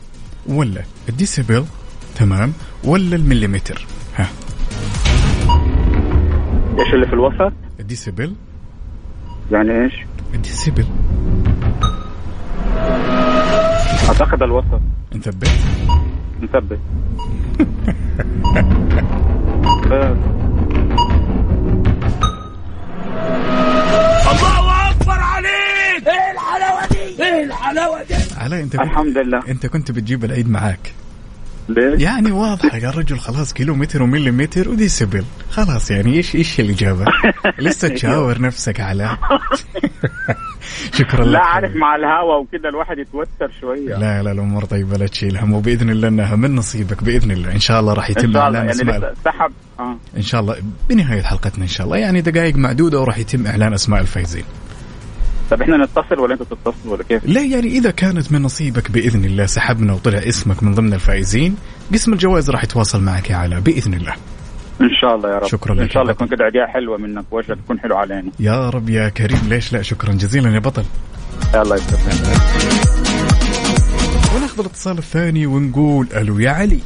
ولا 0.46 0.82
الديسيبل 1.08 1.64
تمام 2.16 2.52
ولا 2.84 3.16
المليمتر؟ 3.16 3.86
ها 4.16 4.28
ايش 6.78 6.94
اللي 6.94 7.06
في 7.06 7.12
الوسط؟ 7.12 7.52
الديسيبل 7.80 8.34
يعني 9.52 9.84
ايش؟ 9.84 9.92
الديسيبل 10.34 10.84
اعتقد 14.08 14.42
الوسط 14.42 14.80
نثبت؟ 15.14 15.48
نثبت 16.42 16.80
علاء 27.70 28.06
علي 28.38 28.62
انت 28.62 28.74
الحمد 28.74 29.18
لله 29.18 29.40
انت 29.48 29.66
كنت 29.66 29.90
بتجيب 29.90 30.24
العيد 30.24 30.50
معاك 30.50 30.92
ليه؟ 31.68 32.04
يعني 32.04 32.30
واضحة 32.32 32.76
يا 32.76 32.90
رجل 32.90 33.18
خلاص 33.18 33.52
كيلومتر 33.52 34.02
ومليمتر 34.02 34.86
سبل 34.86 35.24
خلاص 35.50 35.90
يعني 35.90 36.14
ايش 36.16 36.34
ايش 36.36 36.60
الإجابة؟ 36.60 37.04
لسه 37.64 37.88
تشاور 37.88 38.40
نفسك 38.40 38.80
على 38.80 39.10
شكرا 40.98 41.24
لك 41.24 41.30
لا 41.32 41.44
عارف 41.44 41.76
مع 41.76 41.96
الهوا 41.96 42.36
وكذا 42.36 42.68
الواحد 42.68 42.98
يتوتر 42.98 43.50
شوية 43.60 43.96
لا 43.96 44.22
لا 44.22 44.32
الأمور 44.32 44.64
طيبة 44.64 44.96
لا 44.96 45.06
تشيل 45.06 45.38
هم 45.38 45.52
وبإذن 45.52 45.90
الله 45.90 46.08
أنها 46.08 46.36
من 46.36 46.54
نصيبك 46.54 47.02
بإذن 47.04 47.30
الله 47.30 47.52
إن 47.52 47.58
شاء 47.60 47.80
الله 47.80 47.92
راح 47.92 48.10
يتم 48.10 48.36
إعلان 48.36 48.54
يعني 48.66 48.70
أسماء 48.70 49.14
سحب 49.24 49.52
آه. 49.80 49.96
إن 50.16 50.22
شاء 50.22 50.40
الله 50.40 50.56
بنهاية 50.88 51.22
حلقتنا 51.22 51.62
إن 51.64 51.68
شاء 51.68 51.86
الله 51.86 51.96
يعني 51.96 52.20
دقائق 52.20 52.56
معدودة 52.56 53.00
وراح 53.00 53.18
يتم 53.18 53.46
إعلان 53.46 53.72
أسماء 53.74 54.00
الفايزين 54.00 54.44
طب 55.50 55.62
احنا 55.62 55.76
نتصل 55.76 56.20
ولا 56.20 56.32
انت 56.34 56.42
تتصل 56.42 56.88
ولا 56.88 57.02
كيف؟ 57.02 57.22
لا 57.26 57.40
يعني 57.40 57.66
اذا 57.66 57.90
كانت 57.90 58.32
من 58.32 58.42
نصيبك 58.42 58.90
باذن 58.90 59.24
الله 59.24 59.46
سحبنا 59.46 59.92
وطلع 59.92 60.18
اسمك 60.18 60.62
من 60.62 60.74
ضمن 60.74 60.92
الفائزين 60.94 61.56
قسم 61.92 62.12
الجوائز 62.12 62.50
راح 62.50 62.64
يتواصل 62.64 63.02
معك 63.02 63.30
يا 63.30 63.36
علاء 63.36 63.60
باذن 63.60 63.94
الله. 63.94 64.12
ان 64.80 64.90
شاء 65.00 65.14
الله 65.16 65.30
يا 65.30 65.38
رب 65.38 65.48
شكرا 65.48 65.74
لك 65.74 65.80
ان 65.80 65.90
شاء 65.90 66.02
الله 66.02 66.12
يكون 66.12 66.26
كذا 66.26 66.44
عداء 66.44 66.66
حلوه 66.66 66.98
منك 66.98 67.24
وجهه 67.30 67.54
تكون 67.54 67.80
حلو 67.80 67.96
علينا 67.96 68.30
يا 68.40 68.70
رب 68.70 68.88
يا 68.88 69.08
كريم 69.08 69.40
ليش 69.48 69.72
لا 69.72 69.82
شكرا 69.82 70.12
جزيلا 70.12 70.50
يا 70.54 70.58
بطل 70.58 70.84
الله 71.54 71.76
يسلمك 71.76 72.40
وناخذ 74.36 74.60
الاتصال 74.60 74.98
الثاني 74.98 75.46
ونقول 75.46 76.06
الو 76.16 76.38
يا 76.38 76.50
علي 76.50 76.78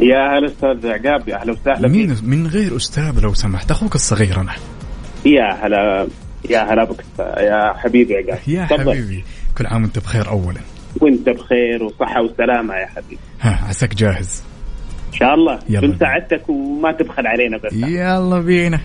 يا 0.00 0.38
هلا 0.38 0.46
استاذ 0.46 0.86
عقاب 0.86 1.28
يا 1.28 1.36
اهلا 1.40 1.52
وسهلا 1.52 1.88
مين 1.88 2.16
من 2.22 2.46
غير 2.46 2.76
استاذ 2.76 3.20
لو 3.22 3.34
سمحت 3.34 3.70
اخوك 3.70 3.94
الصغير 3.94 4.40
انا 4.40 4.52
يا 5.26 5.66
هلا 5.66 6.06
يا 6.50 6.72
هلا 6.72 6.84
بك 6.84 7.04
يا 7.18 7.72
حبيبي 7.76 8.14
يا 8.14 8.30
قاسم 8.34 8.50
يا 8.52 8.66
حبيبي 8.78 9.24
كل 9.58 9.66
عام 9.66 9.82
وانت 9.82 9.98
بخير 9.98 10.28
اولا 10.28 10.60
وانت 11.00 11.28
بخير 11.28 11.82
وصحه 11.82 12.22
وسلامه 12.22 12.74
يا 12.74 12.86
حبيبي 12.86 13.18
ها 13.40 13.64
عساك 13.68 13.94
جاهز 13.94 14.42
ان 15.08 15.12
شاء 15.18 15.34
الله 15.34 15.58
يلا 15.68 15.96
سعادتك 16.00 16.48
وما 16.48 16.92
تبخل 16.92 17.26
علينا 17.26 17.56
بس 17.58 17.72
يلا 17.72 18.38
بينا 18.38 18.80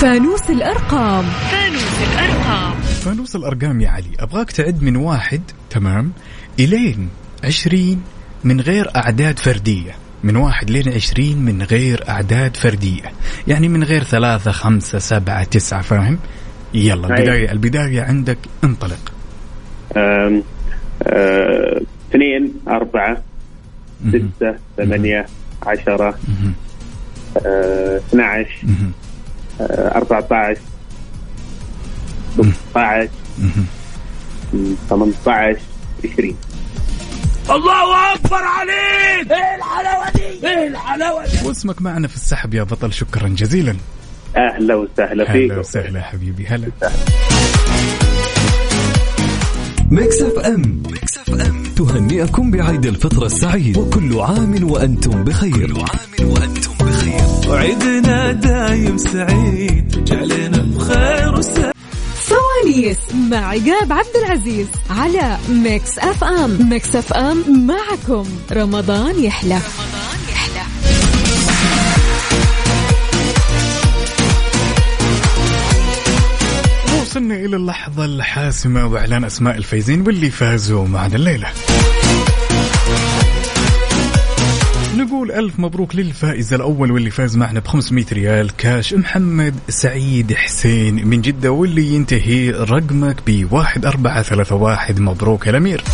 فانوس 0.00 0.50
الارقام 0.50 1.24
فانوس 1.50 2.14
الارقام 2.16 2.80
فانوس 2.80 3.36
الارقام 3.36 3.80
يا 3.80 3.88
علي 3.88 4.10
ابغاك 4.20 4.50
تعد 4.52 4.82
من 4.82 4.96
واحد 4.96 5.42
تمام 5.70 6.12
الين 6.58 7.08
عشرين 7.44 8.02
من 8.44 8.60
غير 8.60 8.90
اعداد 8.96 9.38
فرديه 9.38 9.92
من 10.24 10.36
واحد 10.36 10.70
لين 10.70 10.88
عشرين 10.88 11.38
من 11.38 11.62
غير 11.62 12.08
أعداد 12.08 12.56
فردية 12.56 13.02
يعني 13.48 13.68
من 13.68 13.84
غير 13.84 14.02
ثلاثة 14.04 14.50
خمسة 14.50 14.98
سبعة 14.98 15.44
تسعة 15.44 15.82
فاهم 15.82 16.18
يلا 16.74 16.94
أيوه. 17.04 17.04
البداية 17.18 17.52
البداية 17.52 18.02
عندك 18.02 18.38
انطلق 18.64 19.12
أم 19.96 20.02
أم 20.02 20.42
أه، 21.06 21.80
اثنين 22.10 22.54
أربعة 22.68 23.22
ستة 24.08 24.54
ثمانية 24.76 25.26
عشرة 25.66 26.18
أه، 27.46 27.96
اثنا 27.96 28.24
عشر 28.24 28.56
أه، 29.60 29.96
أربعة 29.98 30.26
عشر 30.32 30.60
ثمانية 32.72 33.10
عشر 35.26 35.56
عشرين 36.04 36.36
الله 37.54 38.14
اكبر 38.14 38.36
عليك 38.42 39.32
ايه 39.32 39.56
الحلاوه 39.58 40.10
دي 40.12 40.48
ايه 40.48 40.66
الحلاوه 40.68 41.26
دي 41.26 41.48
واسمك 41.48 41.82
معنا 41.82 42.08
في 42.08 42.14
السحب 42.14 42.54
يا 42.54 42.62
بطل 42.62 42.92
شكرا 42.92 43.28
جزيلا 43.28 43.76
اهلا 44.36 44.74
وسهلا 44.74 45.32
فيك 45.32 45.50
اهلا 45.50 45.60
وسهلا 45.60 46.00
حبيبي 46.02 46.46
هلا 46.46 46.68
ميكس 49.90 50.22
اف 50.22 50.38
ام 50.38 50.82
ميكس 50.90 51.18
اف 51.18 51.40
ام 51.40 51.62
تهنئكم 51.76 52.50
بعيد 52.50 52.86
الفطر 52.86 53.26
السعيد 53.26 53.76
وكل 53.78 54.20
عام 54.20 54.70
وانتم 54.70 55.24
بخير 55.24 55.66
كل 55.74 55.80
عام 55.80 56.28
وانتم 56.30 56.72
بخير 56.86 57.22
وعيدنا 57.50 58.32
دايم 58.32 58.96
سعيد 58.96 60.04
جعلنا 60.04 60.58
بخير 60.76 61.34
وسعيد 61.38 61.71
الخميس 62.72 62.96
مع 63.30 63.36
عقاب 63.48 63.92
عبد 63.92 64.16
العزيز 64.26 64.66
على 64.90 65.38
ميكس 65.48 65.98
اف 65.98 66.24
ام 66.24 66.68
ميكس 66.70 66.96
اف 66.96 67.12
ام 67.12 67.66
معكم 67.66 68.28
رمضان 68.52 69.24
يحلى 69.24 69.54
رمضان 69.54 70.20
يحلى 70.28 70.62
وصلنا 77.02 77.34
إلى 77.34 77.56
اللحظة 77.56 78.04
الحاسمة 78.04 78.86
وإعلان 78.86 79.24
أسماء 79.24 79.56
الفايزين 79.56 80.06
واللي 80.06 80.30
فازوا 80.30 80.86
معنا 80.86 81.16
الليلة 81.16 81.48
نقول 85.24 85.44
ألف 85.44 85.58
مبروك 85.60 85.96
للفائز 85.96 86.54
الأول 86.54 86.92
واللي 86.92 87.10
فاز 87.10 87.36
معنا 87.36 87.60
ب 87.60 87.66
500 87.66 88.04
ريال 88.12 88.56
كاش 88.56 88.94
محمد 88.94 89.54
سعيد 89.68 90.32
حسين 90.32 91.08
من 91.08 91.20
جدة 91.20 91.50
واللي 91.52 91.86
ينتهي 91.86 92.50
رقمك 92.50 93.16
ب 93.26 93.28
1431 93.28 95.02
مبروك 95.02 95.48
الأمير 95.48 95.84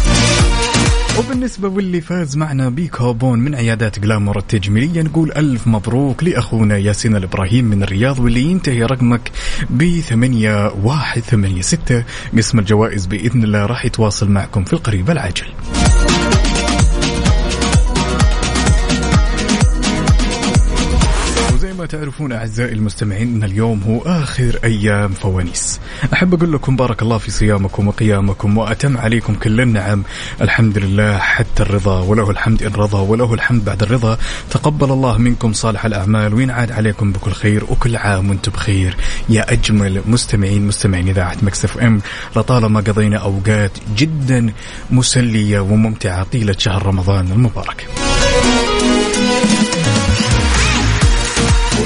وبالنسبة 1.18 1.68
واللي 1.68 2.00
فاز 2.00 2.36
معنا 2.36 2.68
بكوبون 2.68 3.38
من 3.38 3.54
عيادات 3.54 3.98
جلامور 3.98 4.38
التجميلية 4.38 5.02
نقول 5.02 5.32
ألف 5.32 5.66
مبروك 5.66 6.24
لأخونا 6.24 6.76
ياسين 6.76 7.16
الإبراهيم 7.16 7.64
من 7.64 7.82
الرياض 7.82 8.18
واللي 8.20 8.42
ينتهي 8.42 8.82
رقمك 8.82 9.30
ب 9.70 10.00
8186 10.00 11.62
قسم 12.36 12.58
الجوائز 12.58 13.06
بإذن 13.06 13.44
الله 13.44 13.66
راح 13.66 13.84
يتواصل 13.84 14.30
معكم 14.30 14.64
في 14.64 14.72
القريب 14.72 15.10
العاجل. 15.10 15.46
تعرفون 21.88 22.32
أعزائي 22.32 22.72
المستمعين 22.72 23.34
أن 23.34 23.44
اليوم 23.44 23.82
هو 23.88 23.98
آخر 24.06 24.58
أيام 24.64 25.08
فوانيس 25.12 25.80
أحب 26.12 26.34
أقول 26.34 26.52
لكم 26.52 26.76
بارك 26.76 27.02
الله 27.02 27.18
في 27.18 27.30
صيامكم 27.30 27.88
وقيامكم 27.88 28.58
وأتم 28.58 28.98
عليكم 28.98 29.34
كل 29.34 29.60
النعم 29.60 30.02
الحمد 30.40 30.78
لله 30.78 31.18
حتى 31.18 31.62
الرضا 31.62 32.00
وله 32.02 32.30
الحمد 32.30 32.62
إن 32.62 32.72
رضى 32.74 32.96
وله 32.96 33.34
الحمد 33.34 33.64
بعد 33.64 33.82
الرضا 33.82 34.18
تقبل 34.50 34.90
الله 34.92 35.18
منكم 35.18 35.52
صالح 35.52 35.84
الأعمال 35.84 36.34
وينعاد 36.34 36.72
عليكم 36.72 37.12
بكل 37.12 37.32
خير 37.32 37.64
وكل 37.64 37.96
عام 37.96 38.30
وأنتم 38.30 38.52
بخير 38.52 38.96
يا 39.28 39.52
أجمل 39.52 40.02
مستمعين 40.06 40.66
مستمعين 40.66 41.08
إذاعة 41.08 41.36
مكسف 41.42 41.78
أم 41.78 42.00
لطالما 42.36 42.80
قضينا 42.80 43.16
أوقات 43.16 43.72
جدا 43.96 44.52
مسلية 44.90 45.60
وممتعة 45.60 46.22
طيلة 46.24 46.54
شهر 46.58 46.86
رمضان 46.86 47.32
المبارك 47.32 47.88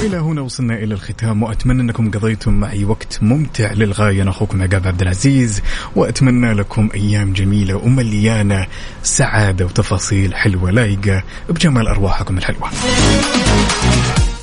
والى 0.03 0.17
هنا 0.17 0.41
وصلنا 0.41 0.73
الى 0.75 0.93
الختام 0.93 1.43
واتمنى 1.43 1.81
انكم 1.81 2.11
قضيتم 2.11 2.53
معي 2.53 2.85
وقت 2.85 3.19
ممتع 3.21 3.73
للغايه 3.73 4.21
انا 4.21 4.29
اخوكم 4.29 4.61
عقاب 4.61 4.87
عبد 4.87 5.01
العزيز 5.01 5.61
واتمنى 5.95 6.53
لكم 6.53 6.89
ايام 6.95 7.33
جميله 7.33 7.75
ومليانه 7.75 8.67
سعاده 9.03 9.65
وتفاصيل 9.65 10.35
حلوه 10.35 10.71
لايقه 10.71 11.23
بجمال 11.49 11.87
ارواحكم 11.87 12.37
الحلوه. 12.37 12.69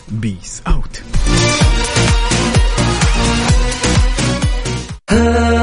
بيس 0.09 0.63
اوت. 0.67 1.03